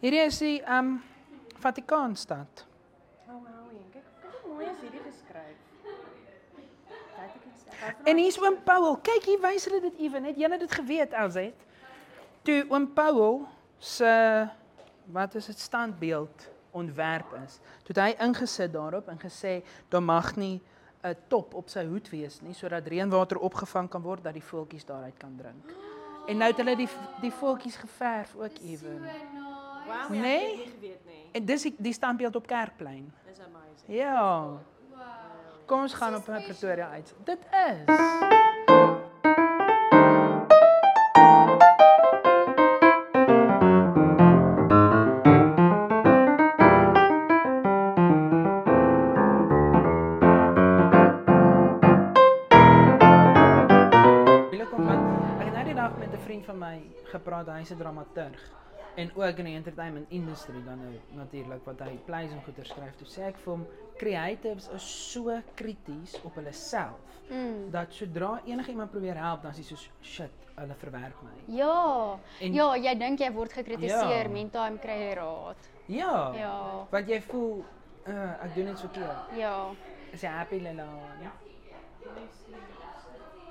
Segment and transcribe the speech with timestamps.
[0.00, 1.02] Hierdie is die ehm um,
[1.60, 2.64] Vatikaanstad.
[3.28, 5.58] Oh wow, kyk, kyk hoe mooi is hierdie geskryf.
[7.20, 7.98] Eens.
[8.08, 8.96] En hier's oom Paul.
[9.04, 10.24] Kyk, hier wys hulle dit ewen.
[10.24, 11.66] Het julle dit geweet, Elzet?
[12.48, 13.44] Toe oom Paul
[13.76, 14.14] se
[15.12, 17.58] wat is dit standbeeld ontwerp is.
[17.84, 19.60] Toe hy ingesit daarop en gesê
[19.92, 20.62] daar mag nie
[21.04, 24.84] 'n top op sy hoed wees nie sodat reënwater opgevang kan word dat die voeltjies
[24.84, 25.72] daaruit kan drink.
[26.28, 26.88] En nou het hulle die
[27.20, 29.08] die voeltjies geverf ook ewen.
[29.90, 30.20] Wow, Nee?
[30.20, 31.28] nee, ek het nie geweet nie.
[31.32, 33.12] En dis die, die standbeeld op Kerkplein.
[33.26, 33.86] Dis amazing.
[33.98, 34.22] Ja.
[34.42, 34.58] Wow.
[35.66, 37.14] Kom ons gaan op Dis Pretoria uit.
[37.24, 38.98] Dit is.
[54.50, 55.04] Julle kom want
[55.40, 56.76] ek het nou die dag met 'n vriend van my
[57.12, 58.40] gepraat, hy's 'n dramaturg
[58.96, 60.94] en ook in die entertainment industrie dan nou
[61.24, 62.96] natuurlik wat hy plays en goeie skryf.
[62.96, 63.66] Toe sê ek vir hom
[64.00, 66.98] creatives is so krities op hulle self
[67.30, 67.70] Mm.
[67.70, 71.54] dat sodra enige iemand probeer help dan is hy so shit, hulle verwerp my.
[71.56, 72.18] Ja.
[72.40, 74.28] En- ja, jy dink jy word gekritiseer, Ja.
[74.28, 75.56] meantime kry jy raad.
[75.86, 76.32] Ja.
[76.34, 76.86] Ja.
[76.90, 77.64] Want jy voel
[78.06, 79.36] uh, ek doen iets verkeerd.
[79.38, 79.70] Ja.
[80.12, 80.88] Is jy happy Lila?
[81.22, 81.30] Ja.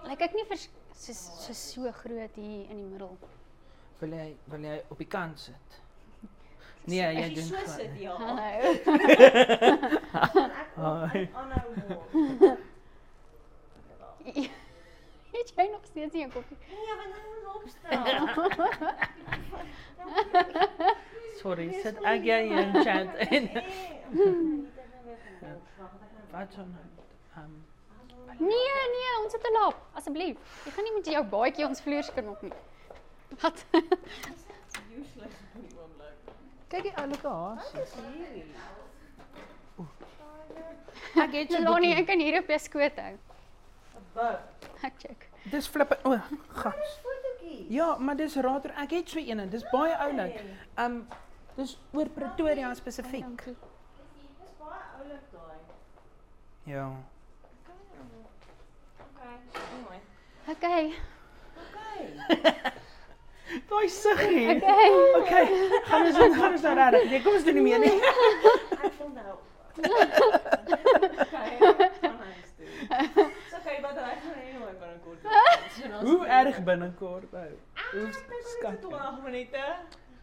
[0.10, 3.18] Lyk ek nie vers so so so groot hier in die middel.
[4.00, 5.68] Wil jy wil jy op die kant sit?
[6.90, 8.02] Nee, jy As jy doen so glad sit nie.
[8.04, 8.16] ja.
[10.76, 11.06] Hallo.
[11.14, 11.24] Hi.
[11.34, 12.60] Aanhou word.
[15.32, 16.58] Het jy nog steeds nie 'n koppie?
[16.70, 18.06] Nee, want ek moet opstaan.
[21.42, 23.44] Sorry, sit ek jy in chat en
[26.32, 26.88] wat so nou?
[27.38, 27.54] Um,
[28.40, 30.38] Nee, nee, ons het 'n lap, asseblief.
[30.66, 32.54] Jy gaan nie met jou baadjie ons vloerskin op nie.
[33.42, 33.66] Wat?
[33.72, 36.18] Useless op die oomblik.
[36.68, 37.72] kyk die oulike haas.
[37.74, 38.46] Wat is hierdie?
[41.20, 43.14] Ek het bietjie- ek kan hier op jou skoot hou.
[43.14, 43.18] 'n
[44.14, 44.40] Bug.
[44.84, 45.30] Ek check.
[45.52, 45.98] Dis flippe.
[46.04, 47.00] O, oh, gas.
[47.70, 48.72] Ja, maar dis rater.
[48.78, 49.48] Ek het so eene.
[49.50, 50.42] Dis baie oulik.
[50.78, 51.08] Um
[51.56, 53.46] dis oor Pretoria spesifiek.
[53.46, 55.58] Dis baie oulik daai.
[56.64, 56.90] Ja.
[59.10, 60.00] Okay.
[60.48, 60.94] Okay.
[61.58, 62.72] Okay.
[63.70, 64.56] Daai siggie.
[64.56, 64.90] Okay.
[65.22, 65.46] Okay,
[65.90, 67.10] gaan ons doen, gaan ons nou regtig.
[67.10, 67.96] Nee, kom ons doen nie meer nie.
[68.80, 69.34] Ek wil nou.
[71.26, 71.52] Okay.
[72.90, 76.02] Dis okay, maar dan gaan hy nou binnekort.
[76.02, 77.50] Hoe erg binnekort ou.
[77.92, 78.44] Hoe Skat.
[78.58, 78.82] skat.
[78.82, 79.64] 20 minute.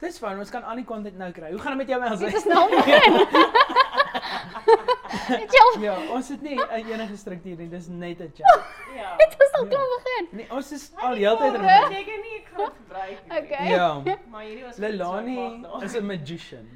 [0.00, 1.50] Dis fyn, ons kan al die content nou kry.
[1.54, 2.26] Hoe gaan dit met jou Elsie?
[2.26, 2.66] Dit is nou
[5.86, 7.68] Ja, ons het nie 'n enige struktuur nie.
[7.68, 8.64] Dis net 'n chat.
[8.94, 9.16] Ja.
[9.22, 10.28] Dit is al klaar begin.
[10.30, 13.38] Nee, ons is al heeltyd Ek er dink nie ek gaan gebruik nie.
[13.42, 13.68] Okay.
[13.68, 14.02] Ja.
[14.30, 16.68] Maar hierdie was Lelani is 'n magician.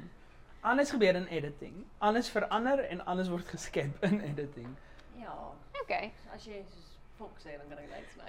[0.61, 1.85] Alles gebeur in editing.
[1.97, 4.75] Alles verander en alles word geskep in editing.
[5.17, 5.33] Ja,
[5.81, 6.11] Okay.
[6.35, 8.25] as jy soos fok sê dan kan ek dit sny.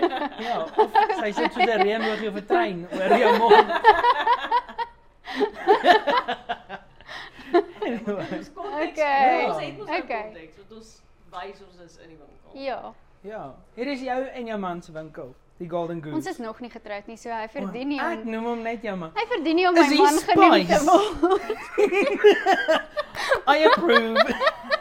[0.46, 3.68] Ja, of sy sit soos 'n reënboogie op 'n trein oor jou mond.
[7.98, 8.90] Dis konteks.
[8.92, 9.44] Okay.
[9.46, 10.22] Ons het mos nou Okay.
[10.22, 12.60] konteks want ons wys ons is in die winkel.
[12.64, 12.80] Ja.
[13.22, 13.42] Ja,
[13.76, 16.16] hier is jou en jou man se winkel, die Golden Goose.
[16.16, 18.82] Ons is nog nie getroud nie, so hy verdien nie Ek om noem hom net
[18.82, 19.12] jou man.
[19.14, 20.84] hy verdien nie om Is my man genoem te spice?
[21.20, 21.50] word.
[23.54, 24.18] I approve.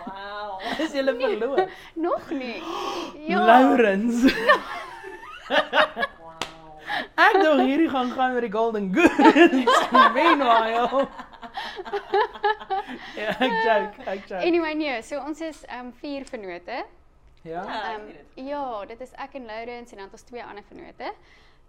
[0.07, 0.59] Wow.
[0.85, 1.69] is julle verloof?
[1.95, 2.57] Nog nie.
[3.29, 3.45] Ja.
[3.45, 4.25] Lawrence.
[5.51, 6.79] Wow.
[7.15, 9.63] Ek dink hierdie gaan gaan met die Golden Goose.
[10.15, 11.07] Meanwhile.
[13.15, 14.41] Ja, ek joke, ek joke.
[14.45, 16.81] Anyway nee, so ons is ehm um, vier vennote.
[17.43, 17.63] Ja.
[17.65, 18.45] Ja, Ehm dit.
[18.47, 21.13] ja, dit is ek en Lourens en dan het ons twee ander vennote.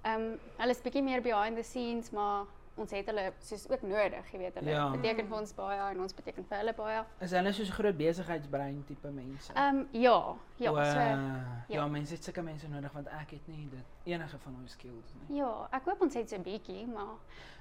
[0.03, 2.45] Ehm um, hulle is bietjie meer behind the scenes, maar
[2.77, 4.91] ons het hulle soos ook nodig, jy weet hulle Ja.
[4.91, 7.05] beteken vir ons baie en ons beteken vir hulle baie.
[7.21, 9.53] Is hulle soos 'n groot besigheidsbrein tipe mense?
[9.53, 11.87] Ehm um, ja, ja, O, so ja, ja.
[11.87, 15.37] mense het sulke mense nodig want ek het nie dit enige van daai skills nie.
[15.39, 17.17] ja, ek hoop ons het so 'n bietjie, maar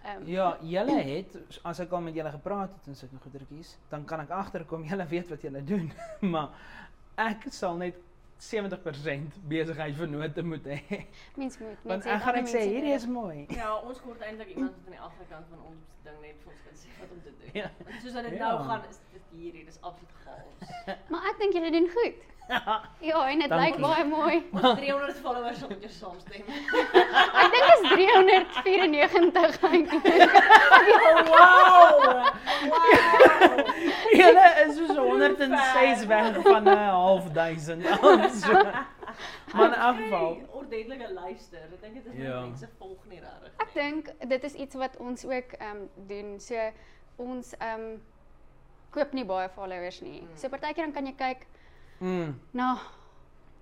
[0.06, 3.78] ehm um, Ja, julle het as ek al met julle gepraat het en sulke goedertjies,
[3.90, 5.92] dan kan ek agterkom julle weet wat julle doen.
[6.34, 6.50] maar
[7.18, 7.96] ek sal net
[8.42, 10.80] 70% besigheid vernote moet hê.
[11.36, 13.02] mens moet Want mense ek het gaan ander ek sê mense hierdie nodig.
[13.02, 13.46] is mooi.
[13.50, 16.62] Ja, ons kort eintlik iemand wat aan die agterkant van ons ding net vir ons
[16.66, 17.50] kan sê wat om te doen.
[17.62, 17.70] Ja.
[17.86, 18.48] Want Soos dat dit Ja.
[18.50, 20.98] nou gaan is dit hierdie, dis absoluut chaos.
[21.10, 22.20] Maar ek dink julle doen goed.
[23.00, 23.82] Ja, en dit lyk Dankie.
[23.82, 24.36] baie mooi.
[24.52, 26.44] Ons 300 followers sal met jou saamstem.
[26.44, 30.04] Ek dink is 394 eintlik.
[31.30, 32.02] Wow!
[32.68, 33.22] Wow!
[34.12, 37.86] Julle is soos 106 weg van 'n half duisend.
[37.88, 38.18] So.
[39.56, 41.60] Maar elk Kry geval, ordentlike luister.
[41.74, 42.42] Ek dink dit is Ja.
[42.42, 43.52] mense volg nie regtig.
[43.58, 46.40] Ek dink dit is iets wat ons ook ehm um, doen.
[46.40, 46.56] So
[47.16, 48.02] ons ehm um,
[48.92, 50.24] koop nie baie followers nie.
[50.36, 51.46] So partykeer dan kan jy kyk
[52.00, 52.78] mm, na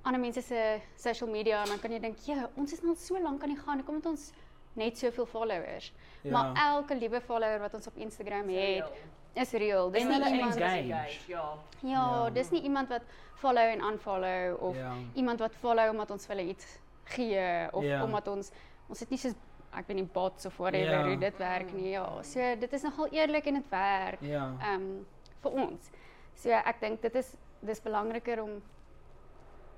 [0.02, 2.96] ander mense se social media en dan kan jy dink, "Ja, ons is nou al
[2.96, 3.78] so lank aan die gang.
[3.82, 4.32] Hoekom het ons
[4.74, 5.94] net soveel followers?"
[6.24, 6.32] Ja.
[6.32, 8.92] Maar elke liewe follower wat ons op Instagram het.
[9.34, 9.92] Is real.
[9.92, 11.20] Dis En nie hulle iemand engage.
[11.28, 11.44] Ja.
[11.82, 12.30] Ja, Ja.
[12.30, 13.02] dis nie iemand wat
[13.36, 14.78] follow en unfollow of
[15.14, 18.52] iemand wat follow omdat ons vir hulle iets gee of omdat ons
[18.90, 19.34] ons het nie soos
[19.72, 21.90] ek weet nie bots of whatever hoe dit werk nie.
[21.92, 24.22] Ja, so dit is nogal eerlik en dit werk.
[24.22, 24.52] ja.
[24.62, 25.06] Ehm
[25.42, 25.90] vir ons.
[26.36, 28.62] So ek dink dit is dis belangriker om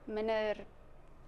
[0.06, 0.58] minder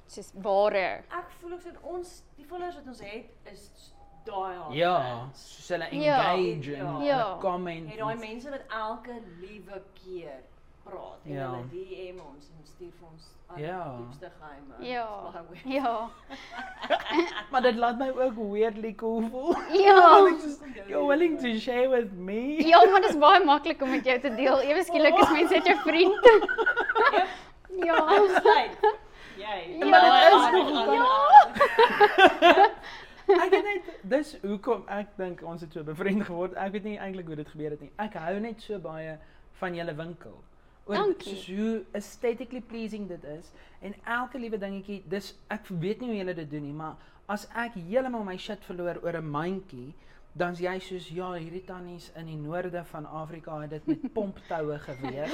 [0.07, 1.03] soos ware.
[1.09, 3.93] Ek voel ook so ons die followers wat ons het is
[4.31, 4.73] hard.
[4.73, 6.33] Ja, soos hulle Ja.
[6.33, 6.91] engage en Ja.
[6.93, 7.37] hulle Ja.
[7.39, 7.89] comment.
[7.89, 10.39] Het daai en- mense wat elke liewe keer
[10.83, 11.49] praat en Ja.
[11.49, 13.83] hulle DM ons en stuur vir ons al Ja.
[13.97, 14.73] die diepste geheime.
[14.93, 15.09] Ja.
[15.65, 16.09] Ja.
[17.51, 19.55] Maar dit laat my ook weirdly cool voel.
[19.71, 20.27] Ja.
[20.87, 22.67] You're willing to share with me?
[22.67, 24.59] Ja, maar dit is baie maklik om met jou te deel.
[24.59, 26.19] Ewe skielik is mense net jou vriend.
[27.87, 28.21] ja.
[29.37, 29.77] Jy.
[29.79, 32.69] Ja, Maar dit is nogal- Ja.
[33.39, 36.57] Ek weet net dis hoekom ek dink ons het so bevriend geword.
[36.59, 37.91] Ek weet nie eintlik hoe dit gebeur het nie.
[37.97, 39.17] Ek hou net so baie
[39.61, 40.35] van julle winkel.
[40.85, 43.51] Oor soos hoe aesthetically pleasing dit is
[43.81, 45.03] en elke liewe dingetjie.
[45.07, 46.99] Dis ek weet nie hoe julle dit doen nie, maar
[47.31, 49.93] as ek heeltemal my shit verloor oor 'n mandjie,
[50.35, 54.79] dan's jy soos ja, hierdie tannies in die noorde van Afrika het dit met pomptoue
[54.79, 55.27] geweer.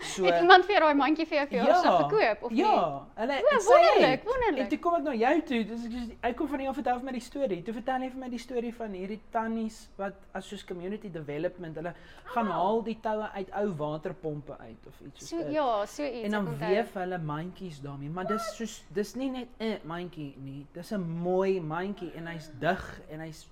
[0.00, 2.58] So Het iemand vir jou daai mandjie vir jou verjaarsdag gekoop of nie?
[2.64, 4.58] Ja, hulle O, het- wonderlik, wonderlik.
[4.64, 5.64] En toe kom ek na jou toe.
[5.64, 7.62] Dis ek soos ek kom van jou vertel vir my die storie.
[7.62, 11.76] Toe vertel jy vir my die storie van hierdie tannies wat as soos community development,
[11.76, 11.94] hulle
[12.34, 15.52] gaan haal die toue uit ou waterpompe uit of iets soos So dit.
[15.52, 16.24] ja, so iets.
[16.24, 20.66] En dan weef hulle mandjies daarmee, maar dis soos dis nie net 'n mandjie nie.
[20.72, 23.46] Dis 'n mooi mandjie en hy's dig en hy's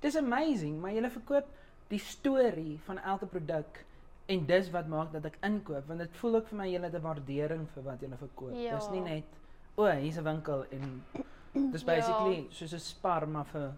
[0.00, 1.46] dis amazing, maar jy verkoop
[1.88, 3.84] die storie van elke produk
[4.28, 6.94] en dis wat maak dat ek inkoop want dit voel ook vir my jy het
[6.94, 8.54] 'n waardering vir wat jy verkoop.
[8.54, 8.74] Ja.
[8.76, 9.24] Dis nie net
[9.76, 11.04] o, hier's 'n winkel en
[11.72, 11.86] dis Ja.
[11.86, 13.72] basically soos 'n spar maar vir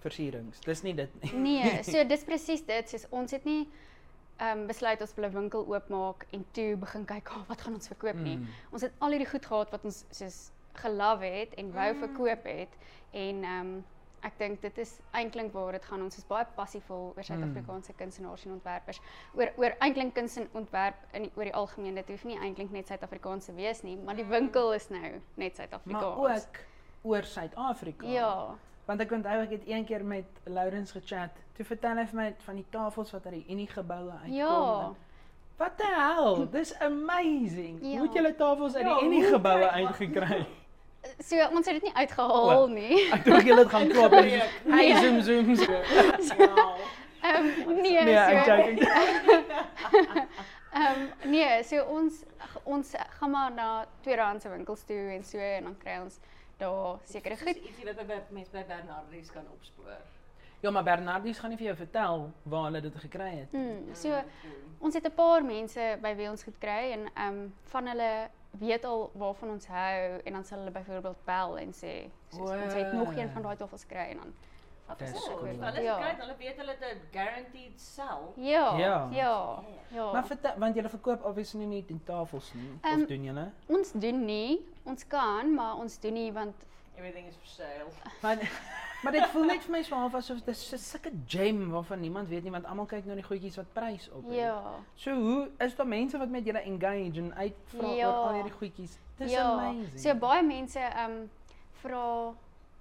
[0.00, 0.60] versierings.
[0.60, 1.32] Dis nie dit nie.
[1.32, 2.88] Nee, so dis presies dit.
[2.88, 3.66] Soos ons het nie
[4.38, 7.74] ehm um, besluit ons wil 'n winkel oopmaak en toe begin kyk, oh, wat gaan
[7.74, 8.36] ons verkoop nie.
[8.36, 8.46] Mm.
[8.70, 12.76] Ons het al hierdie goed gehad wat ons soos gelove het en wou verkoop het
[13.10, 13.84] en ehm um,
[14.26, 16.02] ek dink dit is eintlik waar dit gaan.
[16.02, 19.00] Ons is baie passievol oor Suid-Afrikaanse kunstenaars en ontwerpers.
[19.38, 21.94] Oor oor eintlik kuns en ontwerp in die, oor die algemeen.
[21.94, 25.50] Dit hoef nie eintlik net Suid-Afrikaanse wees nie, maar die winkel is nou net Maar
[25.60, 26.46] Suid-Afrikaans.
[26.46, 26.62] ook
[27.06, 28.06] oor Suid-Afrika.
[28.06, 28.30] Ja.
[28.86, 31.30] Want ek onthou ek het een keer met Lourens gechat.
[31.56, 34.34] Toe vertel hy vir my van die tafels wat uit die Unie geboue uitkom.
[34.34, 34.92] Ja.
[35.56, 36.46] Wat the hell?
[36.52, 37.78] Dis amazing.
[37.82, 37.96] Ja.
[37.98, 40.46] Hoe het julle tafels uit Ja, die Unie hoe geboue kry- uitgekry?
[41.20, 42.66] So ons het dit nie uitgehaal O.
[42.66, 43.08] nie.
[43.12, 44.94] Ek dink julle het gaan klop en Nee.
[44.94, 45.54] hy zoom zoom.
[45.56, 46.38] zoom.
[46.38, 46.78] Wow.
[47.22, 47.46] Ehm
[47.82, 48.78] nee, Nee, ek so joking.
[50.80, 51.00] ehm
[51.30, 52.22] nee, so ons
[52.64, 53.68] ons gaan maar na
[54.00, 56.18] tweedehandse winkels toe en so en dan kry ons
[56.60, 57.56] daar sekere goed.
[57.56, 59.96] Ietsie wat by mense by Bernardus kan opspoor.
[60.64, 63.50] Ja, maar Bernardus gaan nie vir jou vertel waar hulle dit gekry het.
[63.52, 64.22] Hmm, so
[64.80, 68.10] ons het 'n paar mense by wie ons goed kry en ehm van hulle
[68.58, 72.74] weet al waarvan ons hou en dan sal hulle byvoorbeeld bel en sê soos, ons
[72.74, 74.32] het nog een van daai tafels gekry en dan
[74.98, 75.46] Dis cool.
[75.46, 75.96] Hulle Ja.
[75.98, 78.22] kry hulle weet hulle het 'n guaranteed sell.
[78.36, 79.08] ja, Ja.
[79.12, 80.12] ja, ja.
[80.12, 82.78] Maar vertel want julle verkoop obviously nie die tafels nie.
[82.82, 83.50] Ehm, Of doen julle?
[83.66, 86.54] ons doen nie, ons kan, maar ons doen nie want
[86.96, 87.90] Everything is for sale.
[88.22, 88.36] Maar
[89.02, 92.00] maar dit voel net vir my so half asof dit so 'n sulke gem waarvan
[92.00, 94.34] niemand weet nie want almal kyk na die goedjies wat prys op het.
[94.34, 94.62] ja.
[94.94, 98.08] So hoe is daar mense wat met julle engage en uitvra Ja.
[98.08, 98.98] oor al hierdie goedjies?
[99.18, 99.98] Dis ja, amazing.
[100.00, 101.30] So baie mense ehm um,
[101.72, 102.32] vra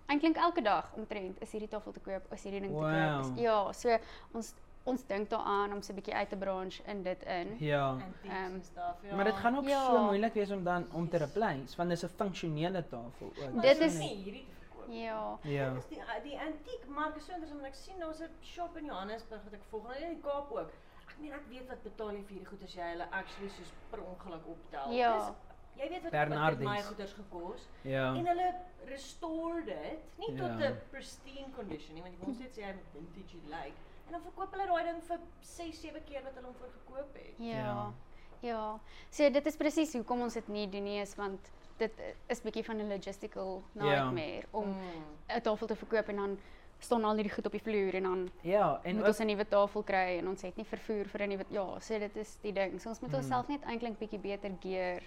[0.08, 2.92] eintlik elke dag omtrent is hierdie tafel te koop, is hierdie ding te koop.
[2.92, 3.20] Wow.
[3.38, 3.98] Is, ja, so
[4.34, 4.54] ons
[4.84, 7.56] ons dink daaraan om so 'n bietjie uit te branch in dit in.
[7.60, 7.98] Ja.
[8.24, 9.02] Ehm, en stuff.
[9.10, 9.16] Ja.
[9.16, 9.86] Maar dit gaan ook Ja.
[9.86, 13.54] so moeilik wees om dan om te replace want dis 'n funksionele tafel ook.
[13.54, 14.46] Maar dit dis is- nie hierdie.
[14.90, 15.38] Ja.
[15.44, 15.70] Ja.
[15.74, 18.86] Dis die die antiek mark is so interessant want ek sien daar's 'n shop in
[18.86, 20.72] Johannesburg wat ek volg en in die Kaap ook.
[21.10, 23.72] Ek meen ek weet wat betaal jy vir hierdie goed as jy hulle actually soos
[23.92, 24.92] per ongeluk optel.
[24.92, 25.18] Ja.
[25.18, 25.36] Dis,
[25.84, 26.66] jy weet wat Bernardis.
[26.66, 28.16] wat my goeders gekos Ja.
[28.16, 30.70] en hulle restore dit nie tot Ja.
[30.70, 33.74] 'n pristine condition nie want jy moet net sê hy moet vintage lyk.
[34.08, 37.14] En dan verkoop hulle daai ding vir 6, 7 keer wat hulle hom vir gekoop
[37.14, 37.36] het.
[37.40, 37.56] Ja.
[37.56, 37.94] Ja.
[38.42, 38.80] Ja.
[39.10, 41.92] So dit is presies hoekom ons dit nie doen nie is want dit
[42.28, 43.84] is bietjie van 'n logistical Ja.
[43.84, 45.36] nightmare om Mm.
[45.38, 46.38] 'n tafel te verkoop en dan
[46.80, 49.26] staan al hierdie goed op die vloer en dan Ja, en moet ook, ons 'n
[49.26, 52.38] nuwe tafel kry en ons het nie vervoer vir 'n nuwe ja, so dit is
[52.42, 52.82] die ding.
[52.82, 53.16] So ons moet Mm.
[53.18, 55.02] onsself net eintlik bietjie beter gear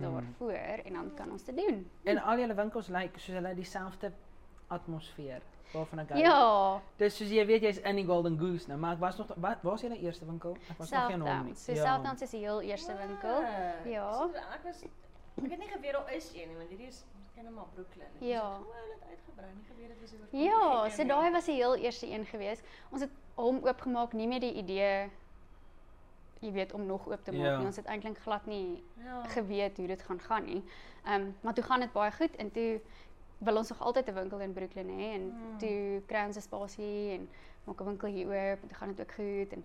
[0.00, 1.90] daarvoor en dan kan ons dit doen.
[2.04, 4.12] En al julle winkels lyk soos hulle dieselfde
[4.68, 5.40] atmosfeer
[5.72, 6.20] waarvan ek hou.
[6.20, 9.32] Ja, Dis soos jy weet jy's in die Golden Goose nou, maar ek was nog
[9.36, 10.56] wat was julle eerste winkel?
[10.70, 11.52] Ek was nog geen hom nie.
[11.52, 13.42] Is die heel eerste winkel.
[13.42, 14.12] Ah, Ja.
[14.12, 14.82] So, ek was
[15.44, 18.06] ek het nie geweet daar is een nie, want hierdie is ken maar Brooklyn.
[18.16, 18.42] Ek Ja.
[18.58, 20.40] was, O, hulle het uitgebrei, nie geweet dit was oor.
[20.40, 22.60] Ja, so daai was die heel eerste een gewees.
[22.90, 25.10] Ons het hom oopgemaak nie met die idee
[26.40, 27.56] jy weet om nog oop te maak Ja.
[27.58, 27.66] nie.
[27.66, 29.22] Ons het eintlik glad nie ja.
[29.28, 30.62] geweet hoe dit gaan gaan nie.
[31.04, 32.80] Ehm um, maar toe gaan dit baie goed en toe
[33.38, 35.58] wil ons nog altyd 'n winkel in Brooklyn hê en Mm.
[35.58, 37.28] toe kry ons 'n spasie en
[37.64, 39.64] maak 'n winkel hier oop en toe gaan dit ook goed en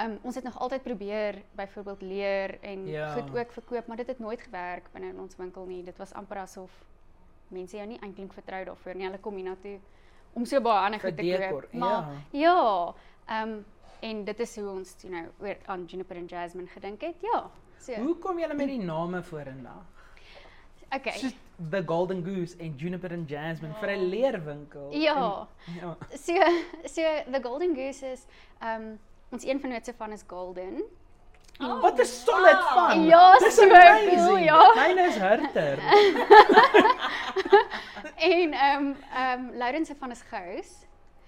[0.00, 3.12] um, ons het nog altyd probeer byvoorbeeld leer en Ja.
[3.14, 5.82] goed ook verkoop, maar dit het nooit gewerk binne in ons winkel nie.
[5.82, 6.70] Dit was amper asof
[7.48, 9.04] mense jou nie eintlik vertrou daarvoor nie.
[9.06, 9.78] Hulle kom hiernatoe
[10.32, 11.72] om so baie ander Vir goed te koop.
[11.72, 12.40] Maar ja.
[12.40, 12.94] ja,
[13.26, 13.64] ehm um,
[14.00, 17.14] en dit is hoe ons you know oor aan Juniper en Jasmine gedink het.
[17.22, 17.50] Ja.
[17.80, 19.84] So, Hoe kom julle met die name vorendag?
[20.90, 21.18] okay.
[21.18, 21.34] Soos
[21.70, 24.08] The Golden Goose en Juniper and Jasmine vir 'n Ja.
[24.08, 24.92] leerwinkel.
[24.92, 25.48] Ja.
[25.66, 25.96] En, ja.
[26.16, 26.34] So
[26.84, 28.26] so the golden goose is
[28.60, 28.98] ehm um,
[29.34, 30.82] ons een vennootse van is golden.
[31.60, 32.68] Oh, Wat 'n solid wow.
[32.74, 33.04] van.
[33.04, 34.72] Ja, Dis so cool, ja.
[34.74, 35.78] Myne is harter.
[38.14, 40.70] En ehm um, ehm um, Louden se van is gous.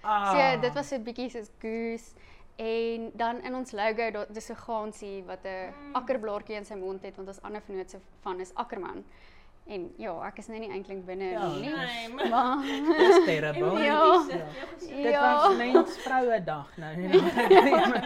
[0.01, 0.31] Ah.
[0.31, 2.11] So dit was so 'n bietjie soos goose
[2.55, 7.01] en dan in ons logo daar dis 'n gaansie wat 'n akkerblaartjie in sy mond
[7.01, 9.05] het want ons ander vennootse van is akkerman.
[9.67, 11.69] En ja, ek is nou nie eintlik binne Ja, nie.
[11.75, 12.61] Nee, Maar maar
[12.97, 13.79] Dis terrible.
[13.83, 14.23] Ja.
[14.79, 15.47] Dit Ja.
[15.47, 17.11] was mens vroue dag nou.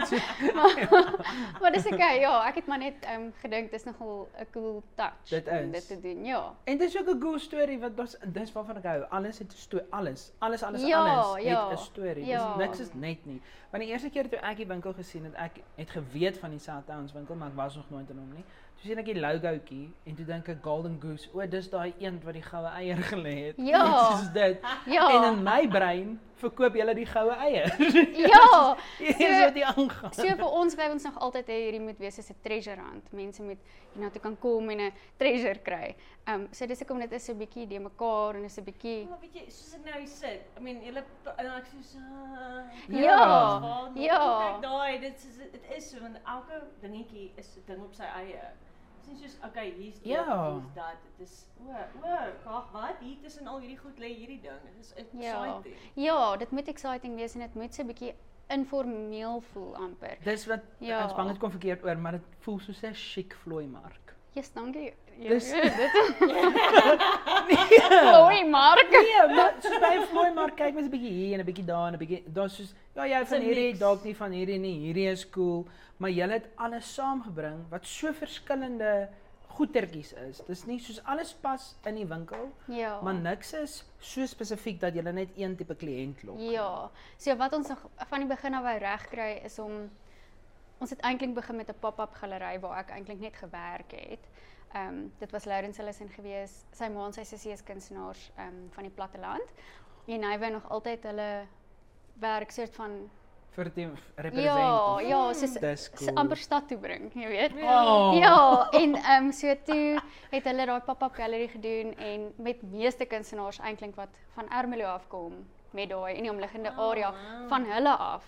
[0.05, 0.17] So-
[1.61, 2.19] maar dis okay.
[2.19, 5.55] Ja, ek het maar net ehm um, gedink dis nogal 'n cool touch Dit om
[5.57, 5.71] is.
[5.71, 6.25] dit te doen.
[6.25, 6.53] Ja.
[6.63, 9.03] En dis ook 'n cool storie wat dis dis waarvan ek hou.
[9.09, 11.69] Alles het 'n storie, alles, alles alles Ja, alles ja.
[11.69, 12.25] het 'n storie.
[12.25, 12.47] Ja.
[12.47, 13.41] Dis niks is net nie.
[13.69, 16.59] Want die eerste keer toe ek die winkel gesien het, ek het geweet van die
[16.59, 18.43] Southdowns winkel, maar ek was nog nooit in hom nie.
[18.81, 22.15] Toe sien ek die logootjie en toe dink ek Golden Goose, o, dis daai een
[22.25, 23.59] wat die goue eier gelê het.
[23.61, 23.81] Ja.
[23.85, 24.63] Net Soos dit.
[24.89, 25.03] Ja.
[25.13, 27.69] En in my brein verkoop julle die goue eier.
[28.31, 28.73] Ja.
[28.97, 30.13] Dis So- wat die aangaan.
[30.17, 33.11] So vir ons bly ons nog altyd hê hierdie moet wees soos 'n treasure hunt.
[33.13, 33.61] Mense moet
[33.93, 35.93] hiernatoe kan kom en 'n treasure kry.
[36.25, 38.63] Ehm um, so dis hoekom dit is so 'n bietjie de mekaar en is 'n
[38.65, 41.03] bietjie Maar weet jy, soos ek nou sit, I mean, julle
[41.37, 44.23] en ek soos ah, Ja, ja.
[44.41, 48.09] Kyk daai, dit is dit is so want elke dingetjie is 'n ding op sy
[48.17, 48.41] eie.
[49.01, 50.51] Dit is nie soos okay, hier's dit, Ja.
[50.53, 50.97] hier's dat.
[51.17, 51.69] Dit is o,
[52.03, 52.95] o, wag, wat?
[52.99, 54.61] Hier tussen al hierdie goed lê hierdie ding.
[54.63, 55.45] Dit is Ja.
[55.45, 55.75] exciting.
[55.93, 58.13] Ja, dit moet exciting wees en dit moet so 'n bietjie
[58.49, 60.17] informeel voel amper.
[60.23, 61.09] Dis wat Ja.
[61.09, 64.15] ek bang dit kom verkeerd oor, maar dit voel soos 'n chic vloeimark.
[64.33, 64.93] Jesus, dankie.
[65.21, 65.73] Ja, Dis- dit.
[68.25, 68.89] Oei, Mark.
[68.91, 71.87] Nee, maar soos by 'n vloeimark kyk mens 'n bietjie hier en 'n bietjie daar
[71.87, 74.79] en 'n bietjie daar's soos ja, jy van hierdie dalk nie van hierdie nie.
[74.87, 79.09] Hierdie is cool, maar jy het alles saamgebring wat so verskillende
[79.51, 80.41] goetertjies is.
[80.47, 82.99] Dis nie soos alles pas in die winkel, Ja.
[83.01, 86.39] maar niks is so spesifiek dat jy net een tipe kliënt lok.
[86.39, 86.89] Ja.
[87.17, 87.67] So wat ons
[88.09, 89.89] van die begin af wou regkry is om
[90.79, 94.25] ons het eintlik begin met 'n pop-up galery waar ek eintlik net gewerk het.
[94.73, 96.65] Ehm um, dit was Lourens hulle sin gewees.
[96.71, 99.49] Sy ma en sy sussie is kunstenaars ehm um, van die platteland.
[100.07, 101.31] En hy wou nog altyd hulle
[102.21, 103.09] werk soort van
[103.51, 104.45] vir die represent.
[104.45, 106.15] ja, ja, soos Dis so cool.
[106.17, 107.51] amper stad toe bring, jy weet.
[107.63, 108.13] Oh.
[108.15, 109.99] Ja, en ehm um, so toe
[110.31, 115.35] het hulle daai pop-up gallery gedoen en met meeste kunstenaars eintlik wat van Ermelo afkom
[115.71, 117.47] met daai in die omliggende Oh, area wow.
[117.49, 118.23] van hulle af.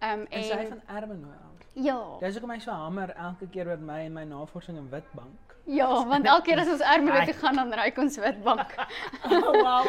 [0.00, 1.66] Ehm um, En sy van Ermelo af.
[1.74, 2.00] ja.
[2.20, 5.51] Dis hoekom hy so hamer elke keer met my en my navorsing in Witbank.
[5.64, 7.24] Ja, want elke keer as ons Ermelo Ai.
[7.28, 8.74] toe gaan dan ry ons Witbank.
[9.30, 9.86] Oh, wow.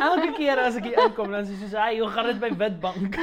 [0.00, 2.50] Elke keer as ek hier inkom dan is hy soos, "Hey, hoe gaan dit by
[2.56, 3.18] Witbank?"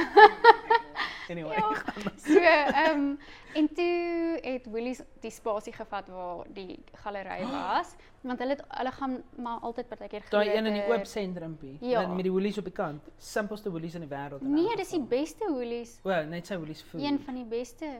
[1.32, 1.56] anyway.
[1.56, 1.72] Ja.
[2.16, 3.18] So ehm um,
[3.54, 8.92] en toe het Woolies die spasie gevat waar die galery was, want hulle het, hulle
[8.92, 12.06] gaan maar altyd partykeer Daai een in die oop sentrumpie Ja.
[12.06, 13.10] met die woolies op die kant.
[13.18, 14.40] Simpelste woolies in die wêreld.
[14.42, 15.98] Nee, dis die beste Woolies.
[16.04, 17.02] O, net sy woolies food.
[17.02, 17.98] Een van die beste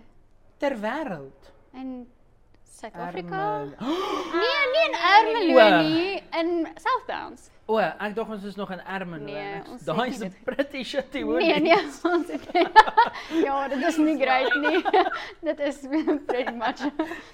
[0.58, 1.50] ter wêreld.
[1.74, 2.06] in
[2.72, 3.40] Suid-Afrika.
[4.42, 5.82] Nee, nie in Ermelo O.
[5.82, 7.50] nie, in Southdowns.
[7.68, 9.24] O, ek dink ons is nog in Ermelo.
[9.28, 11.60] Nee, ek- Daai is 'n pretty shitty woolies.
[11.60, 12.48] Nee, nee, ons het
[13.46, 14.80] Ja, dit is nie great nie.
[15.48, 15.78] dit is
[16.26, 16.80] pretty much.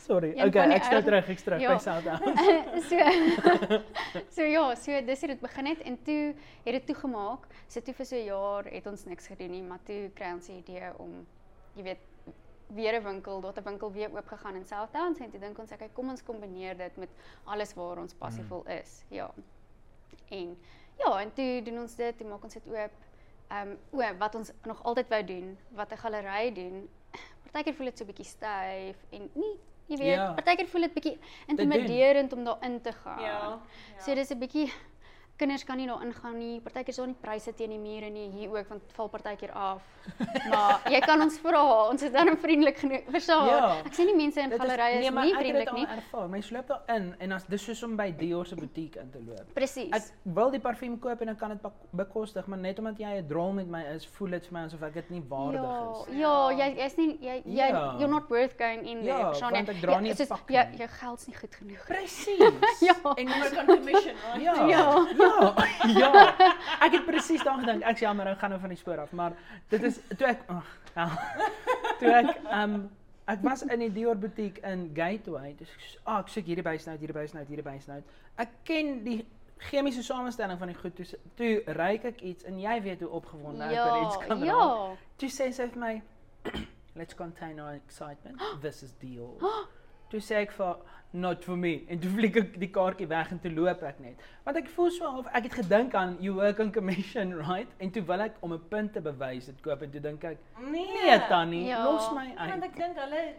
[0.04, 0.35] Sorry.
[0.37, 1.73] Een Okay, nou erg- terug, ek's terug Ja.
[1.75, 2.35] by Southampton.
[2.90, 2.97] so
[4.28, 7.47] So ja, so dis hoe dit begin het en toe het dit toegemaak.
[7.68, 10.47] So toe vir so 'n jaar het ons niks gedoen nie, maar toe kry ons
[10.47, 11.26] die idee om
[11.76, 11.99] jy weet
[12.68, 15.70] weer 'n winkel, daar 'n winkel weer oop gegaan in Southdowns en toe dink ons
[15.70, 17.08] ek kom ons kombineer dit met
[17.44, 19.04] alles waar ons passievol is.
[19.08, 19.30] Ja.
[20.28, 20.58] En
[20.98, 22.90] ja, en toe doen ons dit, toe maak ons dit oop.
[23.48, 26.88] Ehm um, o, wat ons nog altyd wou doen, wat 'n galery doen.
[27.42, 30.32] Partykeer voel dit so bietjie styf en nie jy weet, Ja.
[30.32, 33.20] partykeer voel dit bietjie intimiderend om daarin te gaan.
[33.22, 33.60] Ja.
[33.98, 34.72] So dis 'n bietjie
[35.38, 36.61] kinders kan nie daarin gaan nie.
[36.61, 39.83] Partykeer is daar nie pryse teen die mure nie hier ook want val partykeer af.
[40.50, 43.04] maar jy kan ons vra, ons is dan vriendelik genoeg.
[43.12, 43.47] Verstaan?
[43.47, 43.68] Ja.
[43.87, 45.68] Ek sien nie mense in Dit is- gallerye is maar nie ek het dit vriendelik
[45.68, 45.87] al nie.
[45.97, 46.28] ervaar.
[46.28, 49.52] Mens loop daarin en as dis soos om by Dior se butiek in te loop.
[49.54, 49.92] Presies.
[49.92, 53.26] Ek wil die parfuum koop en ek kan dit bekostig, maar net omdat jy 'n
[53.28, 56.16] drol met my is, voel dit vir my asof ek dit nie waardig ja, is.
[56.18, 57.95] ja, jy jy's nie jy jy Ja.
[57.99, 59.18] you're not worth going in there.
[59.18, 59.75] Ja, verstaan want jy?
[59.75, 60.78] ek dra Ja, nie 'n soos, pak jou nie.
[60.78, 61.87] jou geld's nie goed genoeg.
[61.87, 62.38] Presies.
[62.88, 62.95] Ja.
[63.16, 64.14] En mens kan commission?
[64.40, 64.66] Ja.
[64.66, 65.27] Ja.
[65.28, 65.54] Ja.
[65.88, 66.11] Ja.
[66.85, 67.82] Ek het presies daaraan gedink.
[67.90, 69.32] Ek's jammer, ek gaan nou van die spoor af, maar
[69.70, 71.06] dit is toe ek ag, ja.
[72.00, 72.90] Toe ek ehm um,
[73.28, 75.54] ek was in die Dior butiek in Gateway.
[75.58, 78.14] Dis ek soos, ah, ek soek hierdie bysnout, hierdie bysnout, hierdie bysnout.
[78.40, 79.18] Ek ken die
[79.68, 80.97] chemiese samestelling van die goed.
[80.97, 84.42] Toe toe ryk ek iets en jy weet hoe opgewonde ek oor iets Ja, kan
[84.42, 84.47] raak.
[84.49, 84.97] ja.
[85.20, 85.94] Toe sê sy vir my,
[86.99, 88.40] "Let's contain our excitement.
[88.62, 89.37] This is Dior."
[90.10, 90.76] Toe sê ek vir
[91.12, 94.16] not for me en toe vlieg ek die kaartjie weg en toe loop ek net.
[94.44, 97.68] Want ek voel so of ek het gedink aan you work on commission, right?
[97.80, 100.38] En toe wil ek om 'n punt te bewys dit koop en toe dink ek,
[100.70, 100.86] Nee.
[101.04, 101.84] nee Tannie, Ja.
[101.84, 102.64] los my Want uit.
[102.64, 103.34] ek dink hulle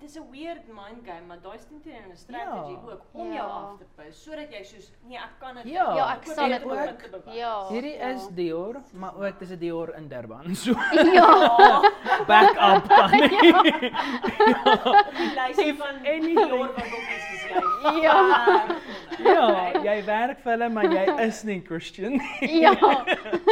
[0.00, 2.92] dis 'n weird mind game, maar daai is net 'n strategy Ja.
[2.92, 3.34] ook om Ja.
[3.34, 5.64] jou af te pis sodat jy soos nee, ek kan dit.
[5.64, 5.94] Ja.
[5.94, 7.24] Ja, ek sal dit ook.
[7.34, 7.68] Ja.
[7.68, 8.08] Hierdie ja.
[8.08, 10.54] is Dior, maar ook dis 'n Dior in Durban.
[10.54, 10.72] So
[11.18, 11.80] Ja.
[12.30, 13.24] back up Tannie.
[14.84, 18.02] Op die lysie van anything- Dior wat op is gesluit.
[18.02, 18.18] Ja.
[19.24, 19.46] ja,
[19.84, 22.18] jy werk vir hulle, maar jy is nie Christian.
[22.40, 22.72] Ja.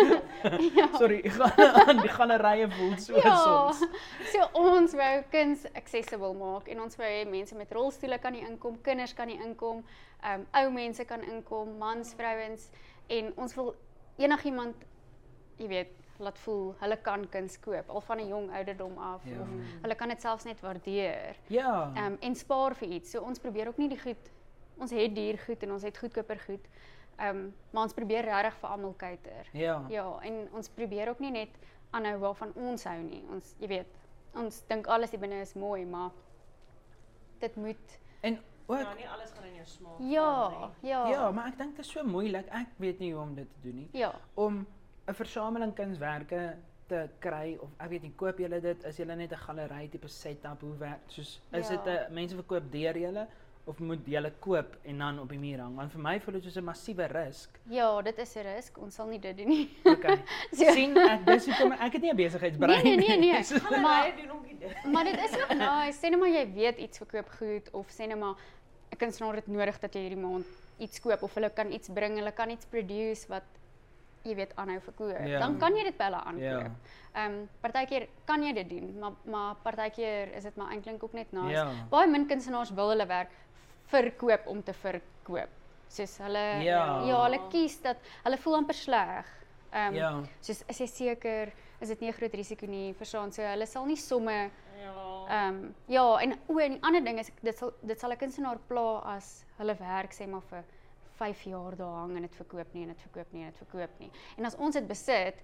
[0.79, 0.87] ja.
[0.99, 3.37] Sorry, ek gaan aan die gallerye voel so Ja.
[3.43, 3.83] soms.
[4.33, 8.45] So ons wou kuns accessible maak en ons wou hê mense met rolstoele kan nie
[8.47, 9.85] inkom, kinders kan nie inkom,
[10.23, 12.71] ehm um, ou mense kan inkom, mans, vrouens
[13.09, 13.75] en ons wil
[14.19, 14.87] enigiemand
[15.59, 19.41] jy weet laat voel hulle kan kuns koop al van 'n jong ouderdom af Ja.
[19.41, 19.49] of
[19.83, 21.37] hulle kan dit selfs net waardeer.
[21.47, 21.93] Ja.
[21.95, 23.11] Ehm um, en spaar vir iets.
[23.11, 24.31] So ons probeer ook nie die goed
[24.79, 26.69] ons het duur goed en ons het goedkoper goed.
[27.19, 29.49] Ehm um, maar ons probeer regtig vir almal kuiter.
[29.53, 29.85] Ja.
[29.89, 31.49] Ja, en ons probeer ook nie net
[31.91, 33.25] aanhou waarvan ons hou nie.
[33.31, 33.87] Ons, jy weet,
[34.35, 36.11] ons dink alles hier binne is mooi, maar
[37.39, 39.99] dit moet En ook Ja, nie alles gaan in jou smaak.
[40.01, 41.09] ja, val ja.
[41.09, 42.47] ja, maar ek dink dit is so moeilik.
[42.51, 43.89] Ek weet nie hoe om dit te doen nie.
[43.93, 44.13] Ja.
[44.35, 44.67] Om
[45.09, 46.57] 'n versameling kunswerke
[46.89, 48.85] te kry of ek weet nie, koop julle dit?
[48.85, 50.61] Is julle net 'n galery tipe setup?
[50.61, 52.07] Hoe werk soos is dit Ja.
[52.09, 53.27] 'n mense verkoop deur julle
[53.67, 55.75] of moet julle koop en dan op die muur hang?
[55.77, 57.59] Want vir my voel dit soos 'n massiewe risk.
[57.69, 58.79] Ja, dit is 'n risk.
[58.79, 59.77] Ons sal nie dit doen nie.
[59.85, 60.23] Okay.
[60.53, 63.43] So- sien ek dis hoekom ek het nie 'n besigheidsbrein Nee, nee, nee, nee.
[63.43, 64.85] So- Maar- doen ook nie dit.
[64.93, 65.99] maar dit is ook nice.
[65.99, 68.35] Sê net maar jy weet iets verkoop goed of sê net maar
[68.93, 70.47] 'n kunstenaar het nodig dat jy hierdie maand
[70.79, 73.43] iets koop of hulle kan iets bring, hulle kan iets produce wat
[74.27, 75.19] jy weet aanhou verkoop.
[75.27, 75.39] Ja.
[75.39, 76.43] Dan kan jy dit by hulle aankoop.
[76.43, 76.71] Ja.
[77.17, 81.13] Ehm um, partykeer kan jy dit doen, maar maar partykeer is dit maar eintlik ook
[81.13, 81.51] net nice.
[81.55, 81.67] Ja.
[81.91, 83.31] Baie min kunstenaars wil hulle werk
[83.87, 85.49] verkoop om te verkoop.
[85.89, 87.03] Soos hulle Ja.
[87.07, 89.27] ja, hulle kies dat hulle voel amper sleg.
[89.73, 90.13] Ehm um, Ja.
[90.41, 93.33] soos is jy seker is dit nie 'n groot risiko nie, verstaan?
[93.33, 94.51] So hulle sal nie somme
[94.83, 95.27] Ja.
[95.29, 98.17] ehm um, ja, en o, en die ander ding is dit sal dit sal 'n
[98.17, 100.65] kunstenaar pla as hulle werk sê maar vir
[101.17, 103.99] 5 jaar daar hang en dit verkoop nie en dit verkoop nie en dit verkoop
[103.99, 104.11] nie.
[104.37, 105.35] En as ons dit besit,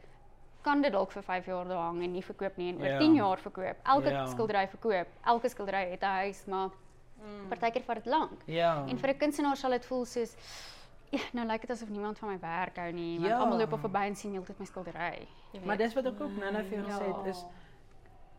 [0.62, 2.98] kan dit dalk vir 5 jaar daar hang en nie verkoop nie en oor Ja.
[2.98, 3.76] 10 jaar verkoop.
[3.82, 4.26] Elke Ja.
[4.26, 5.06] skildery verkoop.
[5.24, 6.68] Elke skildery het 'n huis, maar
[7.22, 7.48] Mm.
[7.48, 8.40] partykeer vat dit lank.
[8.46, 8.85] Ja.
[8.88, 10.35] En vir 'n kunstenaar sal dit voel soos
[11.11, 13.38] ja, nou lyk dit asof niemand van my werk hou nie, want Ja.
[13.38, 15.26] almal loop op verby en sien heeltyd my skildery.
[15.64, 17.44] Maar dis wat ek ook nou-nou vir jou gesê het is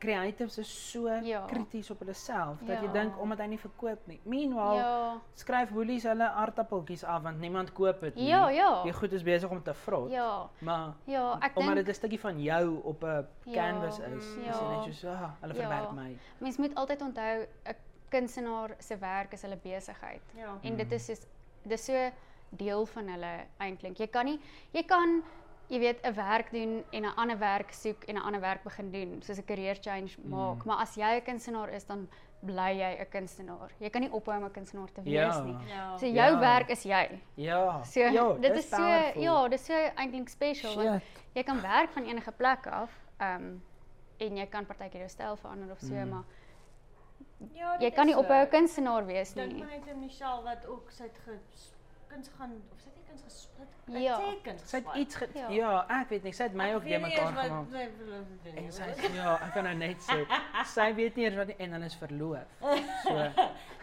[0.04, 1.46] creatives is so Ja.
[1.48, 2.92] krities op hulle self dat jy Ja.
[2.92, 4.20] dink omdat hy nie verkoop nie.
[4.24, 5.22] Meanwhile Ja.
[5.34, 8.28] skryf woolies hulle aardappeltjies af want niemand koop dit nie.
[8.28, 8.84] Ja, ja.
[8.84, 10.12] Die goed is besig om te vrot.
[10.12, 10.50] Ja.
[10.60, 14.06] Maar Ja, ek omdat dink dit 'n stukkie van jou op 'n Ja, canvas is,
[14.26, 14.86] is dit ja.
[14.86, 15.60] net so, ah, hulle Ja.
[15.60, 16.18] verwerk my.
[16.38, 17.76] mens moet altyd onthou 'n
[18.10, 20.22] kunstenaar se werk is hulle besigheid.
[20.36, 20.58] Ja.
[20.62, 20.94] En dit Mm.
[20.94, 21.26] is soos
[21.66, 22.10] dis so
[22.50, 23.98] deel van hulle eintlik.
[23.98, 24.40] Jy kan nie
[24.72, 25.24] jy kan
[25.70, 28.92] jy weet 'n werk doen en 'n ander werk soek en 'n ander werk begin
[28.92, 30.62] doen, soos 'n career change maak, Mm.
[30.66, 32.08] maar as jy 'n kunstenaar is dan
[32.42, 33.72] bly jy 'n kunstenaar.
[33.80, 35.42] Jy kan nie ophou om 'n kunstenaar te wees Ja.
[35.44, 35.56] nie.
[35.68, 35.98] Ja.
[35.98, 36.40] So jou Ja.
[36.40, 37.20] werk is jy.
[37.36, 37.82] Ja.
[37.84, 39.22] So ja, dit is so powerful.
[39.22, 41.24] ja, dis so eintlik special want Shit.
[41.36, 42.92] jy kan werk van enige plek af.
[43.20, 43.62] Ehm um,
[44.20, 46.10] en jy kan partykeer jou styl verander of so, Mm.
[46.10, 46.24] maar
[47.54, 49.64] Ja, jy dit kan is nie ophou 'n kunstenaar wees Dink nie.
[49.64, 51.20] maar net aan Michelle wat ook sy het
[52.08, 54.04] kuns gaan of sy het nie kuns gesplit.
[54.04, 54.16] Ja.
[54.16, 55.48] Sy kuns Sy het iets ge Ja.
[55.50, 55.86] ja.
[56.02, 57.68] ek weet nie, sy het my Ek ook weet de nie mekaar eens wat gemaak.
[57.72, 58.64] sy verloof doen nie.
[58.66, 60.18] En sy sê ja, ek kan nou net sê.
[60.76, 62.48] Sy weet nie eers wat die en hulle is verloof.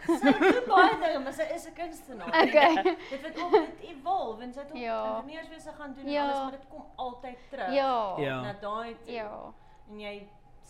[0.01, 2.27] So Sy doen baie dinge, maar sy is 'n kunstenaar.
[2.27, 2.83] Okay.
[3.13, 5.17] Dit het ook dit evolve en sy het ook Ja.
[5.17, 6.23] ingenieurswese gaan doen en Ja.
[6.23, 7.73] alles, maar dit kom altyd terug.
[7.73, 8.15] Ja.
[8.17, 8.41] Ja.
[8.41, 8.95] Na daai.
[9.05, 9.53] Ja.
[9.91, 10.27] En jy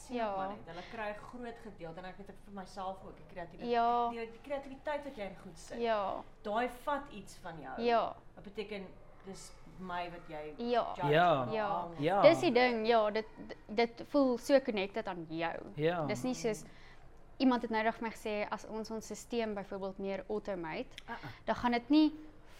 [0.07, 0.35] sien Ja.
[0.35, 0.57] maar net.
[0.65, 3.71] Hulle kry 'n groot gedeelte en ek weet ek vir myself ook die kreatiwiteit.
[3.71, 4.09] Ja.
[4.09, 5.79] Die, die kreatiwiteit wat jy in goed sit.
[5.79, 6.23] Ja.
[6.41, 7.81] Daai vat iets van jou.
[7.81, 8.15] Ja.
[8.35, 8.85] Wat beteken
[9.25, 10.93] dis my wat jy Ja.
[10.95, 11.47] judge Ja.
[11.51, 11.87] Ja.
[11.99, 12.21] Ja.
[12.21, 13.25] Dis die ding, ja, dit
[13.67, 15.55] dit voel so connected aan jou.
[15.75, 16.05] Ja.
[16.05, 16.63] Dis nie soos
[17.37, 21.11] iemand het nou net vir my gesê as ons ons stelsel byvoorbeeld meer automate, Ah,
[21.13, 21.29] ah.
[21.45, 22.11] dan gaan dit nie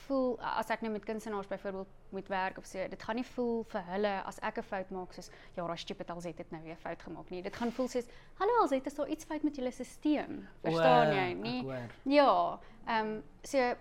[0.08, 3.64] voel as ek nou met kunstenaars byvoorbeeld moet werk of so, dit gaan nie voel
[3.64, 6.76] vir hulle as ek 'n fout maak soos ja, daai stupid Alzet het nou weer
[6.76, 7.42] fout gemaak nie.
[7.42, 8.06] Dit gaan voel soos
[8.40, 10.44] hallo Alzet, is daar iets fout met julle stelsel?
[10.64, 11.34] Verstaan O, jy?
[11.34, 11.90] Nie hoor.
[12.04, 13.74] Ja, ehm so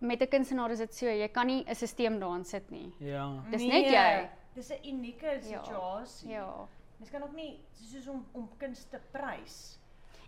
[0.00, 2.92] met 'n kunstenaar is dit so, jy kan nie 'n stelsel daarin sit nie.
[2.98, 3.42] Ja.
[3.50, 4.28] Dis net jy.
[4.54, 6.28] Dis 'n unieke situasie.
[6.30, 6.66] Ja.
[6.98, 9.78] Mens kan ook nie soos om om kuns te prys.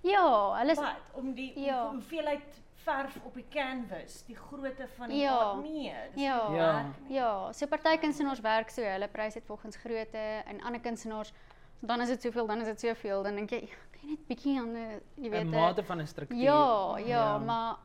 [0.03, 1.67] Ja, hulle is Wat om die Ja.
[1.67, 1.91] ja.
[1.91, 5.37] hoeveelheid verf op die canvas, die grootte van die Ja.
[5.39, 6.49] art, nee, dis Ja.
[6.49, 6.73] nie Ja.
[6.73, 7.15] werk nie.
[7.17, 11.33] Ja, so party kunstenaars werk so, hulle prys dit volgens grootte en ander kunstenaars
[11.81, 14.59] dan is dit soveel, dan is dit soveel, dan dink jy kan jy net bietjie
[14.59, 16.39] aan 'n jy weet 'n 'n- mate van 'n struktuur.
[16.39, 17.77] Ja, ja, maar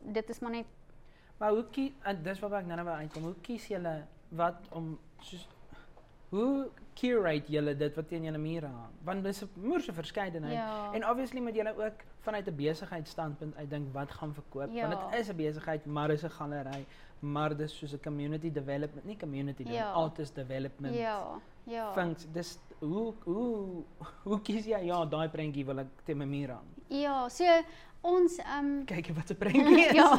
[0.00, 0.66] dit is maar net
[1.38, 3.22] Maar hoe kies en dis wat ek nou nou wou uitkom.
[3.22, 5.48] Hoe kies julle wat om soos
[6.34, 6.68] hoe
[6.98, 8.92] curate julle dit wat teen julle mure hang?
[9.06, 10.54] Want dis 'n moerse verskeidenheid.
[10.54, 10.92] Ja.
[10.92, 14.70] En obviously moet julle ook vanuit 'n besigheidsstandpunt uitdink wat gaan verkoop.
[14.72, 14.88] Ja.
[14.88, 16.84] Want dit is 'n besigheid, maar dis 'n galery,
[17.20, 19.68] maar dis soos 'n community development, nie community Ja.
[19.68, 20.94] development, artist development.
[20.94, 21.92] ja, ja.
[21.92, 23.82] Funks, dis hoe hoe
[24.22, 26.66] hoe kies jy ja, daai prentjie wil ek teen my muur hang.
[26.88, 27.44] Ja, so
[28.04, 29.94] ons ehm Kyk wat 'n prentjie is.
[29.96, 30.18] ja.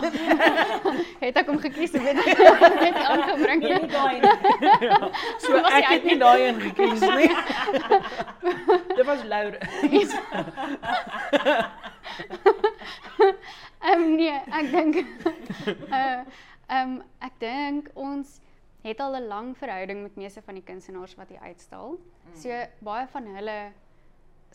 [1.26, 3.62] het ek hom gekies weet net aangebring.
[3.62, 4.88] Nee, nie daai nie.
[4.90, 4.98] Ja,
[5.38, 7.30] so Was ek het nie daai een gekies nie.
[8.96, 9.60] Dit was Laura.
[13.86, 14.96] Ehm nee, ek dink
[15.94, 16.22] uh
[16.74, 18.40] ehm ek dink ons
[18.86, 22.00] het al 'n lang verhouding met meeste van die kunstenaars wat hier uitstal.
[22.34, 22.50] So
[22.82, 23.72] baie van hulle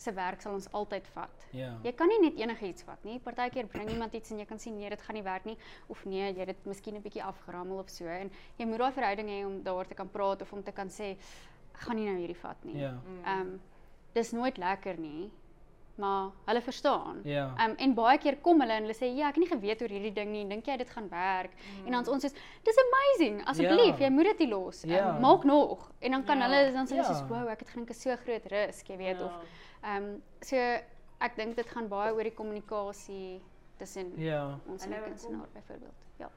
[0.01, 1.45] se werk sal ons altyd vat.
[1.53, 1.71] Ja.
[1.85, 3.19] Jy kan nie net enigiets vat nie.
[3.19, 5.57] Partykeer bring iemand iets en jy kan sien nee, dit gaan nie werk nie
[5.93, 8.91] of nee, jy het dit miskien 'n bietjie afgerammel of so en jy moet daai
[8.91, 11.17] verhouding hê om daaroor te kan praat of om te kan sê
[11.73, 12.77] gaan nie nou hierdie vat nie.
[12.81, 12.95] Ja.
[13.25, 13.59] Ehm
[14.13, 15.31] dis nooit lekker nie,
[15.95, 17.21] maar hulle verstaan.
[17.23, 17.53] Ja.
[17.65, 19.89] Um, en baie keer kom hulle en hulle sê ja, ek het nie geweet oor
[19.89, 20.45] hierdie ding nie.
[20.49, 21.51] Dink jy dit gaan werk?
[21.55, 21.85] Mm.
[21.85, 22.33] En dan is ons soos
[22.63, 23.41] dis amazing.
[23.47, 24.05] Asseblief, Ja.
[24.07, 24.81] jy moet dit nie los.
[24.83, 25.15] Ja.
[25.15, 25.91] Um, maak nog.
[25.99, 26.47] En dan kan Ja.
[26.49, 27.03] hulle dan sê Ja.
[27.03, 29.25] soos wow, ek het gedink dit is so groot risk, jy weet Ja.
[29.25, 29.31] of
[29.83, 30.55] ehm um, so
[31.19, 33.41] ek dink dit gaan baie oor die kommunikasie
[33.77, 34.59] tussen Ja.
[34.67, 35.93] ons en kom- kunstenaar byvoorbeeld.
[36.19, 36.29] Ja.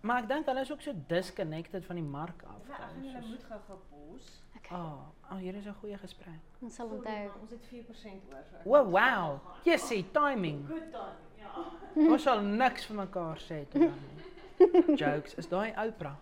[0.00, 2.68] Maar ek dink hulle is ook so disconnected van die mark af.
[2.68, 4.42] Ja, gaan julle Soos- moet gou-gou pos.
[4.56, 4.78] Okay.
[4.78, 6.40] Ah, oh, oh, hier is 'n goeie gesprek.
[6.62, 7.30] Ons sal onthou.
[7.40, 8.42] Ons het 4% oor.
[8.50, 9.00] so Wow, moet wow.
[9.00, 9.40] gaan.
[9.64, 10.66] Jy sê timing.
[10.68, 12.10] Good timing, ja.
[12.12, 14.96] Ons sal niks vir mekaar sê toe dan nie.
[15.00, 16.16] Jokes, is daai Oprah?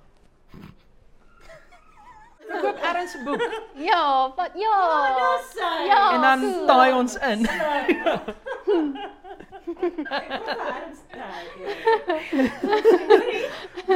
[2.61, 3.43] Koop Aaron se boek
[3.91, 4.79] Ja, wat ja.
[5.17, 5.87] Dis sy.
[5.87, 6.13] Ja.
[6.15, 6.67] en dan cool.
[6.67, 7.47] taai ons in.
[7.47, 8.23] Feature.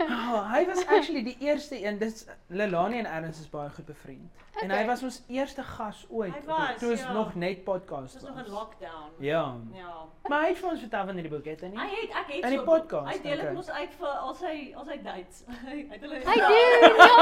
[0.00, 1.98] Oh, hy was actually die eerste een.
[1.98, 4.30] Dis Lelani en Ernst is baie goed bevriend.
[4.60, 4.86] En hy Okay.
[4.86, 6.34] was ons eerste gas ooit.
[6.46, 7.12] Hy Toe ons ja.
[7.12, 8.46] nog net podcast Dit was nog was.
[8.46, 9.10] in lockdown.
[9.18, 9.54] Ja.
[9.74, 9.94] Ja.
[10.28, 12.00] Maar hy het vir ons vertel van hierdie boek, het hy Hy nie?
[12.00, 13.54] het ek het In die so- podcast, Hy deel dit okay.
[13.54, 15.44] mos uit vir al sy al sy dates.
[15.68, 16.50] Hy het hulle Hy doen.
[16.50, 17.16] Ja.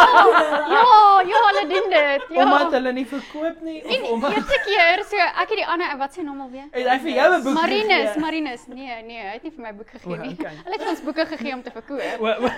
[0.75, 2.23] Ja, ja, hulle doen dit.
[2.37, 2.43] Ja.
[2.45, 5.97] Omdat hulle nie verkoop nie of En omdat eerste keer, so ek het die ander
[5.99, 6.69] wat sy naam alweer?
[6.73, 8.17] het hy vir jou 'n boek Marinus?
[8.17, 8.67] Marinus.
[8.67, 10.35] Nee, nee, hy het nie vir my boek gegee O, nie.
[10.39, 10.55] okay.
[10.65, 12.21] Hulle het vir ons boeke gegee om te verkoop.
[12.21, 12.51] O, o.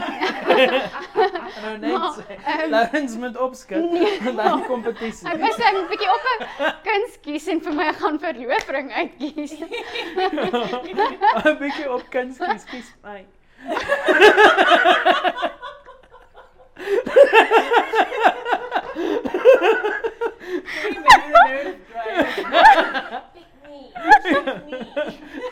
[1.63, 2.37] nou net Maar, sê.
[2.45, 5.29] ehm, Lawrence moet opskit nee, dan kompetisie.
[5.31, 9.53] Ek was net 'n bietjie op 'n kuns kies en vir my gaan verloofring uitkies.
[9.61, 13.21] 'n bietjie op kuns kies, kies my.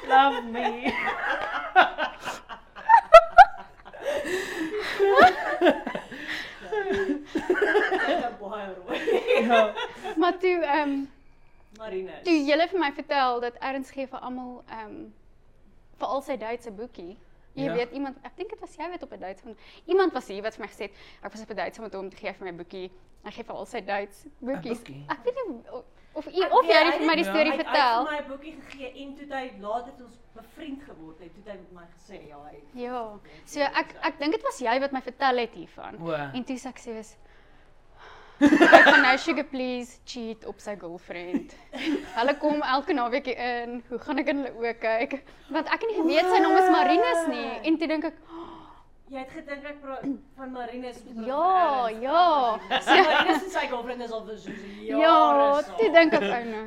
[0.08, 0.92] Love me.
[9.40, 9.72] Ja.
[10.16, 11.10] Maar toe ehm um,
[11.78, 12.22] Marinus.
[12.24, 15.14] toe jy vir my vertel dat Erns gee vir almal ehm um,
[15.98, 17.16] vir al sy Duitse boekie.
[17.58, 17.72] Jy Ja.
[17.74, 20.42] weet iemand, ek dink dit was jy wat op 'n Duits van iemand was hier
[20.42, 22.44] wat vir my gesê het, ek was op 'n Duits met hom te gee vir
[22.46, 22.90] my boekie.
[23.24, 24.78] Hy gee vir al sy Duits boekies.
[24.78, 25.04] boekie?
[25.08, 25.82] Ek weet nie
[26.14, 28.04] of u- of jy hy het vir my die het- storie Hy het vertel.
[28.06, 31.34] vir my 'n boekie gegee en toe het hy later toe ons bevriend geword het,
[31.34, 33.18] toe het hy met my gesê ja, hy Ja.
[33.44, 35.96] So ek ek dink dit was jy wat my vertel het hiervan.
[36.02, 36.12] O.
[36.12, 37.16] En toe sê ek soos
[38.40, 41.54] Ek gaan nou sugar please cheat op sy girlfriend.
[42.18, 43.82] Hulle kom elke naweek hier in.
[43.88, 45.16] Hoe gaan ek in hulle oë kyk?
[45.50, 47.48] Want ek het nie geweet sy naam is Marinus nie.
[47.66, 48.14] En toe dink ek,
[49.08, 50.02] Jy het gedink ek praat
[50.36, 52.24] van Marinus met Ja, ja.
[52.84, 55.00] So Marinus en sy girlfriend is al vir soos jare.
[55.00, 56.64] Ja, toe dink ek ou nou.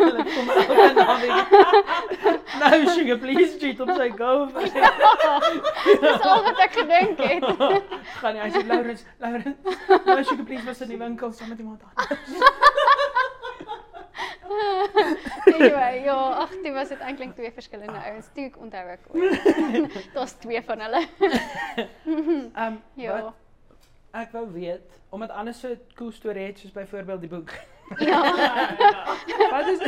[0.00, 1.54] Hulle kom elke naweek.
[2.62, 4.74] Nou sugar please cheat op sy girlfriend.
[6.02, 7.46] Dis al wat ek gedink het.
[8.18, 9.78] Gaan jy sê Laurens, Laurens,
[10.10, 12.90] nou sugar please was in die winkel saam met iemand anders.
[15.54, 18.26] Anyway, ja, ag, dit was dit eintlik twee verskillende ouens.
[18.34, 19.00] Toe ek onthou ek.
[20.14, 21.02] Daar's twee van hulle.
[22.62, 23.12] Um Ja.
[23.22, 23.34] wat
[24.22, 27.50] ek wou weet, omdat anders so 'n cool storie het soos byvoorbeeld die boek.
[27.98, 28.20] Ja.
[29.50, 29.80] Wat is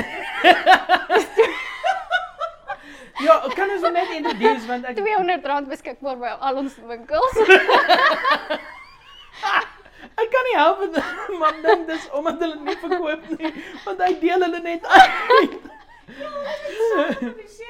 [3.25, 7.37] Ja, kan ons net introduce want ek R200 beskikbaar by al ons winkels.
[10.55, 13.53] Ek nie help dit maar dink dis omdat hulle dit nie verkoop nie,
[13.85, 15.61] want hy deel hulle net uit.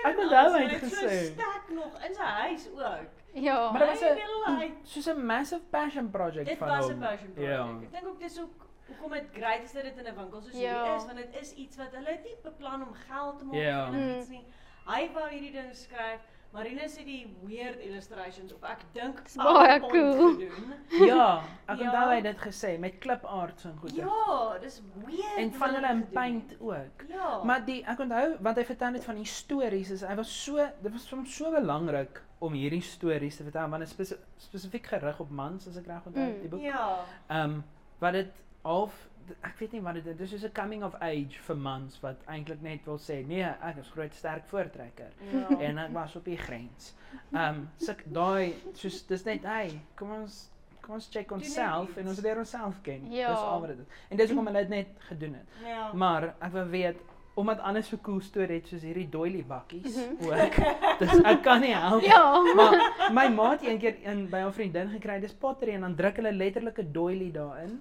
[0.05, 1.05] Ek onthou hy het gesê.
[1.05, 3.13] So stak nog in sy huis ook.
[3.35, 3.71] Ja.
[3.73, 6.93] Maar dit was 'n soos 'n massive passion project Dit van was hom.
[6.97, 7.63] 'n passion Ja.
[7.65, 7.83] project.
[7.85, 10.53] Ek dink ook dis ook hoekom dit great is dat dit in 'n winkel soos
[10.53, 10.75] Ja.
[10.75, 13.55] hierdie is want dit is iets wat hulle het nie beplan om geld te maak
[13.55, 13.89] Ja.
[13.89, 14.45] of enigiets nie.
[14.87, 16.21] Hy wou hierdie ding skryf.
[16.55, 20.35] Marinus het die weird illustrations of ek dink baie cool.
[20.37, 20.75] gedoen.
[21.11, 21.85] Ja, ek Ja.
[21.89, 23.95] onthou hy dit gesê met clip arts en goed.
[23.97, 25.37] Ja, dis weird.
[25.43, 27.03] En van hulle in paint ook.
[27.11, 27.41] Ja.
[27.45, 30.57] Maar die ek onthou want hy vertel net van die stories is hy was so
[30.83, 34.17] dit was vir hom so belangrik om hierdie stories te vertel want dit is spesi
[34.47, 36.41] spesifiek gerig op mans as ek reg onthou Mm.
[36.41, 36.61] die boek.
[36.63, 36.87] ja.
[37.29, 37.65] Ehm um,
[37.99, 38.95] wat dit half
[39.43, 42.17] ek weet nie wat dit is dis soos 'n coming of age vir mans wat
[42.27, 45.59] eintlik net wil sê nee ek is groot sterk voortrekker Ja.
[45.61, 46.95] en ek was op die grens.
[47.33, 51.99] Ehm um, suk daai soos dis net hy kom ons kom ons check onsself iets.
[51.99, 53.11] en ons leer onsself ken.
[53.13, 53.29] Ja.
[53.31, 53.87] Dis al wat dit is.
[54.11, 55.47] En dis hoekom hulle dit net gedoen het.
[55.67, 55.93] Ja.
[55.93, 56.97] Maar ek wil weet
[57.37, 60.25] omdat anders so cool storie het soos hierdie doily bakkies Mhm.
[60.31, 60.55] ook.
[60.99, 62.03] Dis ek kan nie help.
[62.03, 62.43] Ja.
[62.55, 66.17] Maar my ma het eendag in by 'n vriendin gekry, dis pottery en dan druk
[66.17, 67.81] hulle letterlik 'n doily daarin.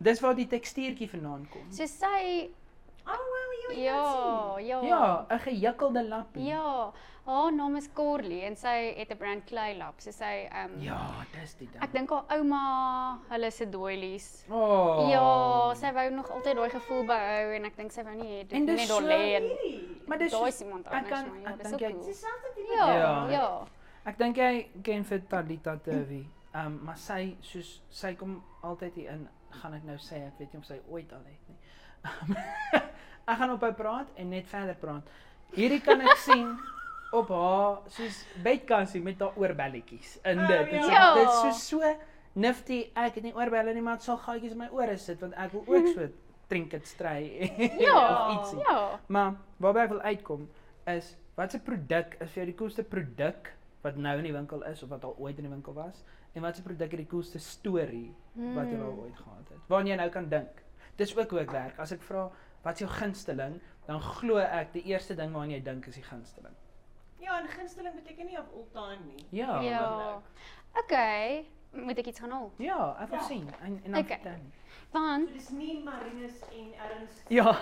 [0.00, 1.70] Dis waar die tekstuurtjie vandaan kom.
[1.70, 2.50] So sy
[3.08, 4.80] Oh wow, jy ja, ja.
[4.84, 6.44] Ja, 'n gejukkelde lappie.
[6.44, 6.92] Ja.
[7.24, 9.94] Haar naam is Corley en sy het 'n brand klei lap.
[10.00, 11.82] So sy ehm um, Ja, dis die ding.
[11.82, 14.44] Ek dink haar ouma, hulle se doilies.
[14.50, 15.08] Oh.
[15.10, 18.46] Ja, sy wou nog altyd daai gevoel behou en ek dink sy wou nie hê
[18.46, 20.02] dit net daar lê en Hierdie.
[20.06, 21.88] Maar dis daai soos- is iemand ek anders kan- maar ja, ek dis dink ook
[21.88, 22.14] jy- cool.
[22.14, 23.30] Selfs dit Ja, Ja.
[23.30, 23.64] ja.
[24.04, 26.26] Ek dink jy ken vir Talita Turvey.
[26.54, 30.38] Ehm um, maar sy soos sy kom altyd hier in, gaan ek nou sê, ek
[30.38, 31.58] weet nie of sy ooit al het nie.
[33.28, 35.08] ek gaan ophou praat en net verder praat.
[35.56, 36.52] Hierdie kan ek sien
[37.16, 40.70] op haar soos bedkansie met haar oorbelletjies in Oh, dit.
[40.70, 41.14] Dit is- ja.
[41.14, 41.94] Dit so so
[42.34, 42.90] nifty.
[42.94, 45.52] Ek het nie oorbelle nie, maar dit sal gaatjies in my ore sit want ek
[45.52, 46.08] wil ook so
[46.48, 47.50] trinkets stry
[47.86, 47.96] Ja,
[48.28, 48.58] of ietsie.
[48.64, 49.00] ja.
[49.08, 50.48] Maar waarby ek wil uitkom
[50.86, 54.62] is wat 'n produk is vir jou die coolste produk wat nou in die winkel
[54.64, 57.06] is of wat al ooit in die winkel was en wat 'n produk het die
[57.06, 58.98] coolste storie wat jy al Hmm.
[58.98, 59.58] ooit gehad het.
[59.68, 60.62] Waarna jy nou kan dink.
[60.96, 61.78] Dis ook hoe ek werk.
[61.78, 62.30] As ek vra
[62.62, 66.02] wat is jou gunsteling, dan glo ek die eerste ding waaraan jy dink is die
[66.04, 66.54] gunsteling.
[67.20, 69.26] Ja, en gunsteling beteken nie of all time nie.
[69.30, 69.60] Ja.
[69.60, 70.22] Ja.
[70.74, 72.52] Okay, moet ek iets gaan haal?
[72.58, 73.24] ja ek wil Ja.
[73.24, 74.18] sien en en dan Okay.
[74.20, 74.40] vertel.
[74.92, 77.24] Want So dis nie Marinus en Ernst.
[77.28, 77.52] Ja.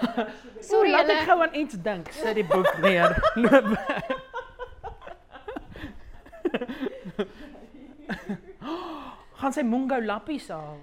[0.61, 2.13] Sorry, laat ek gou aan iets dink.
[2.13, 3.17] Sit die boek neer.
[9.41, 10.79] Gaan sy Mungo lappies haal?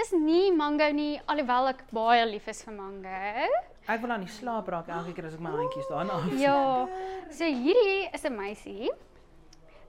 [0.00, 3.48] dis nie mango nie, alhoewel ek baie lief is vir mango.
[3.90, 6.30] Ek wil aan die slaap raak elke keer as ek my handjies daarna af.
[6.40, 6.86] Ja.
[7.30, 8.90] So hierdie is 'n meisie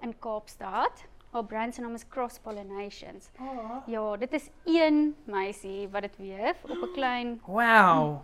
[0.02, 1.06] in Kaapstad.
[1.32, 3.30] Haar brand se naam is Cross Pollinations.
[3.39, 3.84] Oh.
[3.88, 8.19] Ja, dit is een meisie wat dit weef op 'n klein Wow.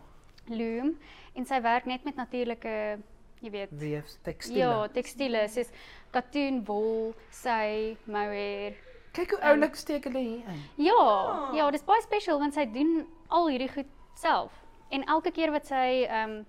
[0.50, 0.97] loom
[1.36, 3.00] en sy werk net met natuurlike,
[3.41, 4.60] jy weet, Weef tekstiele.
[4.60, 5.69] ja, tekstiele soos
[6.12, 8.73] katoen, wol, sy, mohair.
[9.13, 10.63] Kyk hoe oulik steek hulle hier in.
[10.76, 11.54] Ja, Ah.
[11.56, 14.52] ja, dis baie special want sy doen al hierdie goed self.
[14.89, 16.45] En elke keer wat sy ehm um,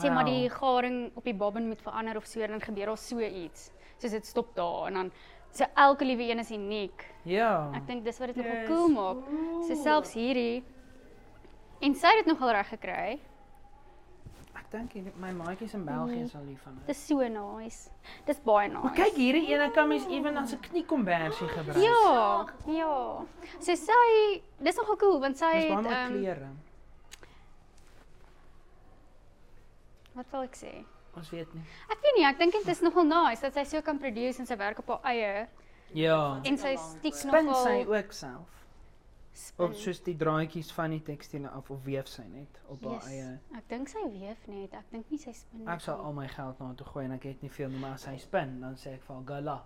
[0.00, 3.18] sê maar die garing op die bobbin moet verander of so, dan gebeur daar so
[3.20, 3.70] iets.
[3.98, 5.12] Soos dit stop daar en dan
[5.52, 7.04] so elke liewe een is uniek.
[7.24, 7.70] Ja.
[7.74, 9.16] Ek dink dis wat dit nogal Dis cool maak.
[9.68, 10.64] So selfs hierdie
[11.82, 13.18] en sy het dit nogal reg gekry.
[14.92, 16.86] Hier- my maatjies in België sal lief van haar.
[16.86, 17.90] Dis so nice.
[18.26, 18.82] Dis baie nice.
[18.82, 21.76] Maar kyk hierdie ene kan mens ewen as 'n kniekombersie gebruik.
[21.78, 23.24] Ja, ja.
[23.60, 26.48] So sy dis nogal cool want sy Dis baie het ehm kleure.
[30.14, 30.72] wat wil ek sê?
[31.16, 31.62] Ons weet nie.
[31.92, 34.46] Ek weet nie, ek dink dit is nogal nice dat sy so kan produce en
[34.46, 35.48] sy werk op haar eie
[35.94, 36.40] Ja.
[36.44, 38.61] en sy stiek Spin nogal sy ook self.
[39.32, 39.66] Spin.
[39.66, 43.06] Of soos die draadjies van die tekstiele af of weef sy net op haar Yes.
[43.06, 43.38] eie.
[43.56, 44.72] Ek dink sy weef net.
[44.74, 46.04] Ek dink nie sy spin Ek sal nie.
[46.06, 48.16] al my geld na toe gooi en ek het nie veel nie, maar as hy
[48.18, 49.62] spin, dan sê ek vir haar gala.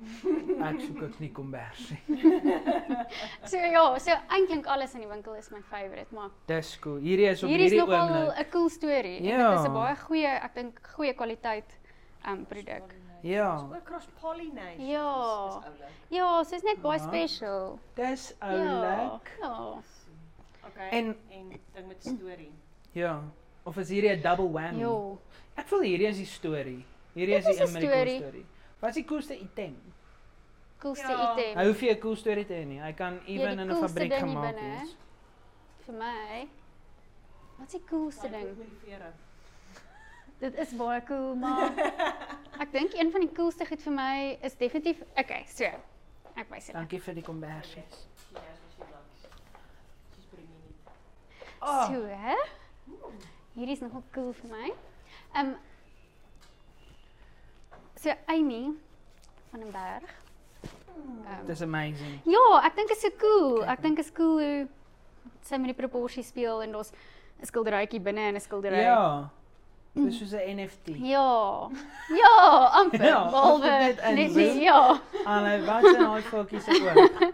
[0.70, 1.98] Ek soek ook nie kombersie.
[3.44, 6.96] So ja, so eintlik alles in die winkel is my favourite, maar Dis cool.
[7.00, 8.38] Hierdie is op hier is hierdie nogal oomblik.
[8.38, 9.52] 'n cool storie en dit Ja.
[9.54, 11.78] is 'n baie goeie, ek dink goeie kwaliteit
[12.26, 12.94] um produk.
[13.22, 13.52] Ja.
[13.68, 14.86] Dis ook cross pollination.
[14.86, 15.46] Ja.
[15.46, 15.88] Dis oulik.
[16.08, 17.06] Ja, so is net baie Ja.
[17.06, 17.78] special.
[17.94, 18.46] Dis Ja.
[18.48, 19.36] oulik.
[19.40, 19.74] Ja.
[20.66, 20.88] Okay.
[20.90, 22.52] En- en ding met storie.
[22.92, 23.22] Ja.
[23.62, 24.78] Of is hierdie 'n double whammy?
[24.80, 25.16] Ja.
[25.54, 26.84] Ek voel hierdie is die storie.
[27.12, 28.46] Hierdie is die een met die cool storie.
[28.78, 29.76] Wat is die coolste item?
[30.78, 31.36] Coolste Ja.
[31.38, 31.56] item.
[31.58, 32.80] Hy hoef nie 'n cool storie te hê nie.
[32.80, 34.96] Hy kan ewen in 'n coolste fabriek gemaak wees.
[35.84, 36.48] Vir my.
[37.58, 38.56] Wat is die coolste ding?
[40.38, 41.70] Dit is baie cool, maar
[42.60, 45.64] ek dink een van die coolste goed vir my is definitief okay, so.
[46.38, 46.74] Ek wys dit.
[46.76, 48.04] Dankie vir die kombersies.
[48.34, 48.44] Ja,
[48.78, 49.26] jy langs.
[50.14, 50.76] Dis nie.
[51.60, 52.36] Oh, So, hè?
[53.56, 54.70] Hierdie is nogal cool vir my.
[55.34, 55.56] Ehm um,
[58.00, 58.70] So Amy
[59.50, 60.14] van den Berg.
[60.64, 62.20] Ehm dis amazing.
[62.24, 63.64] Ja, ek dink is so cool.
[63.64, 64.68] Ek dink is cool hoe
[65.44, 66.92] sy met die proporsie speel en daar's
[67.40, 68.82] 'n skilderytjie binne en 'n skildery.
[68.84, 69.30] Ja.
[69.92, 70.88] Dis soos 'n NFT.
[71.02, 71.68] Ja.
[72.08, 72.34] Ja,
[72.72, 73.04] amper.
[73.04, 74.54] Ja, of behalwe dit is.
[74.62, 75.00] ja.
[75.24, 77.32] Alle wat is daai fokies se oog?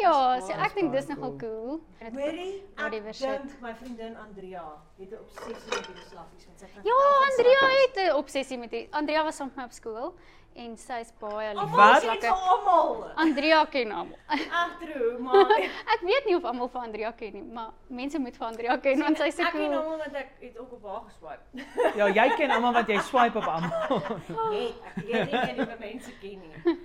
[0.00, 1.80] Ja, so ek dink dis nogal cool.
[2.02, 4.64] Hoorie, ek dink my vriendin Andrea
[4.98, 6.98] het 'n obsessie met die slaffies want sy Ja,
[7.30, 10.14] Andrea het 'n obsessie met die Andrea was saam met my op skool
[10.54, 11.70] en sy's baie lief.
[11.74, 12.24] Wat?
[12.30, 13.10] almal.
[13.16, 14.18] Andrea ken almal.
[14.28, 15.50] Agterhoe, maar
[15.94, 19.02] Ek weet nie of almal vir Andrea ken nie, maar mense moet vir Andrea ken
[19.02, 19.78] want sy's so Ek ken cool.
[19.80, 21.66] almal want ek het ook op haar geswipe.
[22.00, 24.10] Ja, jy ken almal wat jy swipe op almal.
[24.54, 26.78] Nee, ek weet nie of nuwe mense ken nie.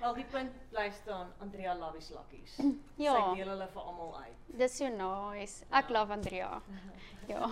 [0.00, 2.56] Wel die punt bly staan, Andrea Lavies Lakkies.
[2.96, 3.12] Ja.
[3.16, 4.36] Sy deel hulle vir almal uit.
[4.60, 5.64] Dis so nice.
[5.76, 6.62] Ek love Andrea.
[7.28, 7.46] Ja.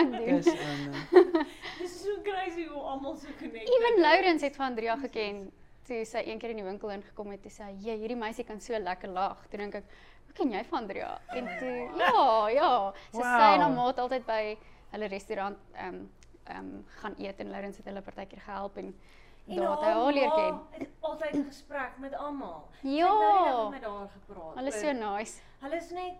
[0.00, 0.40] ek doen.
[0.40, 3.68] Dis um, so crazy hoe almal so connected.
[3.76, 5.50] Ewen Lourens het van Andrea geken
[5.86, 8.60] toe sy een keer in die winkel ingekom het en sê, "Jy, hierdie meisie kan
[8.60, 9.84] so lekker lag." Toe dink ek,
[10.26, 12.92] "Hoe ken jy van Andrea?" En toe, ja, ja.
[13.12, 13.76] So sy en haar Wow.
[13.76, 14.56] maat altyd by
[14.92, 16.10] hulle restaurant ehm um,
[16.46, 18.94] ehm um, gaan eet en Lourens het hulle partykeer gehelp en
[19.48, 20.60] En daar het hy haar leer ken.
[20.70, 22.68] het altyd 'n gesprek met almal.
[22.80, 23.08] Sy het Ja.
[23.08, 24.54] nou dag met haar gepraat.
[24.54, 25.40] Hulle is so nice.
[25.60, 26.14] Hulle is net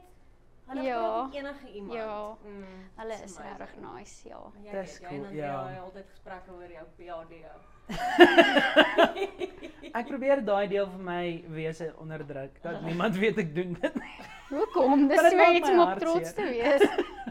[0.66, 0.98] hulle Ja.
[1.00, 1.92] praat met enige iemand.
[1.92, 2.36] Ja.
[2.44, 2.64] Mm,
[2.96, 4.40] Hulle is regtig nice, ja.
[4.62, 5.66] Jy Dis weet, jy cool, en Andrea ja.
[5.68, 7.34] het altyd gesprekke oor jou PhD.
[9.98, 13.94] ek probeer daai deel van my wese onderdruk dat niemand weet ek doen dit.
[14.50, 15.06] Hoekom?
[15.10, 16.84] Dis so maak iets om op trots te wees.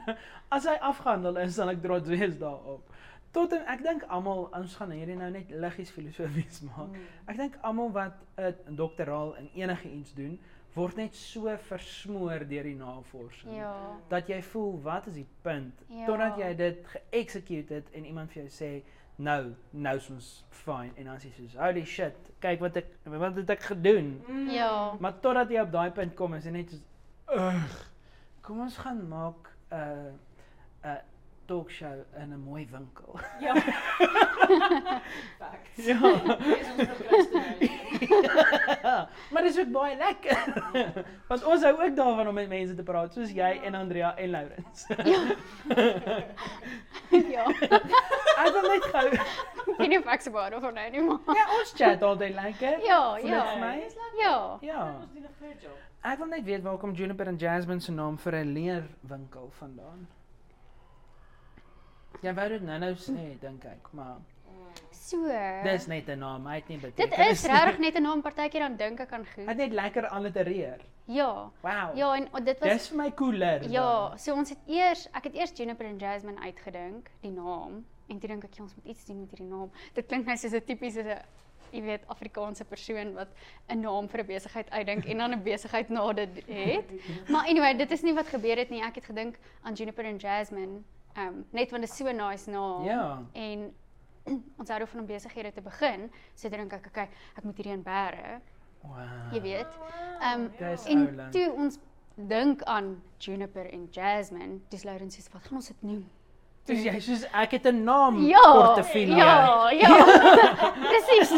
[0.55, 2.83] As hy afgehandel is, sal ek trots wees daarop.
[3.31, 6.89] Tot en ek dink almal ons gaan hierdie nou net liggies filosofies maak.
[6.95, 7.09] Mm.
[7.29, 10.39] Ek dink almal wat 'n doktoraal in enige iets doen,
[10.75, 13.55] word net so versmoor deur die navorsing.
[13.57, 13.73] Ja.
[14.11, 15.83] Dat jy voel, wat is die punt?
[15.87, 16.05] Ja.
[16.05, 18.71] Totdat jy dit ge-execute het en iemand vir jou sê,
[19.19, 20.29] nou, nou is ons
[20.63, 24.13] fine en dan is jy soos, holy shit, kyk wat ek wat het ek gedoen?
[24.27, 24.49] Mm.
[24.55, 24.71] Ja.
[24.99, 26.85] Maar totdat jy op daai punt kom, is jy net soos,
[27.35, 27.77] ugh.
[28.45, 30.11] Kom ons gaan maak 'n uh,
[30.81, 31.01] 'n uh,
[31.49, 33.19] talkshow in 'n mooi winkel.
[33.39, 33.53] Ja.
[35.39, 35.85] Facts.
[35.85, 35.99] Ja.
[39.59, 40.37] Ook baie lekker.
[41.29, 44.29] Want ons hou ook daarvan om met mense te praat, soos jy en Andrea en
[44.29, 44.85] Lourens.
[47.09, 47.43] Ja.
[47.49, 49.05] Ek wil net gou
[49.69, 52.35] Ek weet nie of ek se baie daarvan hou nie, maar Ja, ons chat altyd
[52.35, 52.79] lekker.
[52.85, 53.43] ja, Voel ja.
[53.49, 53.75] vir my?
[54.19, 54.35] Ja.
[54.61, 54.83] Ja.
[54.99, 55.77] Ons doen 'n groot job.
[56.03, 60.07] Ek wil net weet waar kom Juniper en Jasmine se naam vir 'n leerwinkel vandaan?
[62.21, 64.15] Jy wou dit nou-nou sê, dink ek, maar
[65.09, 65.17] So.
[65.63, 67.43] dis net 'n naam, hy het nie Dit betekenis.
[67.43, 69.47] is regtig net 'n naam partykeer dan dink ek aan Hy goed.
[69.47, 70.79] het net lekker allitereer.
[71.05, 71.49] Ja.
[71.61, 71.95] Wow.
[71.97, 73.63] Ja, en o, dit was Dis vir my cooler.
[73.71, 78.19] Ja, so ons het eers ek het eers Juniper en Jasmine uitgedink, die naam, en
[78.19, 79.71] toe dink ek ja, ons moet iets doen met hierdie naam.
[79.93, 81.21] Dit klink nou soos 'n tipiese
[81.71, 83.27] jy weet Afrikaanse persoon wat
[83.69, 86.85] 'n naam vir 'n besigheid uitdink en dan 'n besigheid na dit het.
[87.29, 88.81] Maar anyway, dit is nie wat gebeur het nie.
[88.83, 90.81] Ek het gedink aan Juniper en Jasmine,
[91.17, 92.83] um, net want dit is so 'n nice naam.
[92.83, 93.21] Ja.
[93.33, 93.73] En
[94.59, 96.09] ons hou daarvan om besighede te begin.
[96.35, 98.39] So dink ek, okay, ek moet hierdie in bære,
[98.81, 99.33] Wow.
[99.33, 99.67] jy weet.
[100.21, 101.31] Ehm Dis en oulik.
[101.31, 101.79] toe ons
[102.15, 106.05] dink aan Juniper en Jasmine, dis Lourens sê wat gaan ons dit noem?
[106.65, 108.39] Dis jy soos ek het 'n naam Ja.
[108.53, 109.15] portefeulje.
[109.17, 109.89] Ja, ja.
[110.87, 111.31] Presies.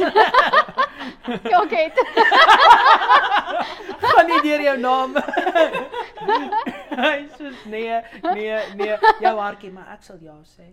[1.52, 1.92] ja, okay.
[4.02, 5.14] Gaan nie deur jou naam.
[7.02, 8.02] Hy sê nee,
[8.34, 10.66] nee, nee, jou hartjie, maar ek sal ja sê.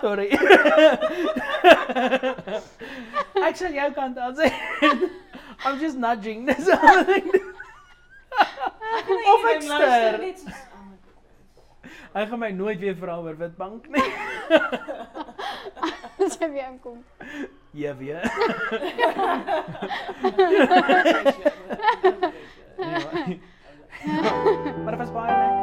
[0.00, 0.28] Sorry.
[3.46, 4.48] ek sal jou kant aan sê.
[5.64, 7.28] I'm just nudging this whole thing.
[8.40, 10.20] of ek ster.
[12.12, 14.06] Oh hy gaan my nooit weer vra oor Witbank nie.
[16.24, 17.04] As hy weer aankom.
[17.72, 18.24] Ja, weer.
[22.80, 22.98] Ja.
[24.82, 25.59] maar dit was baie lekker.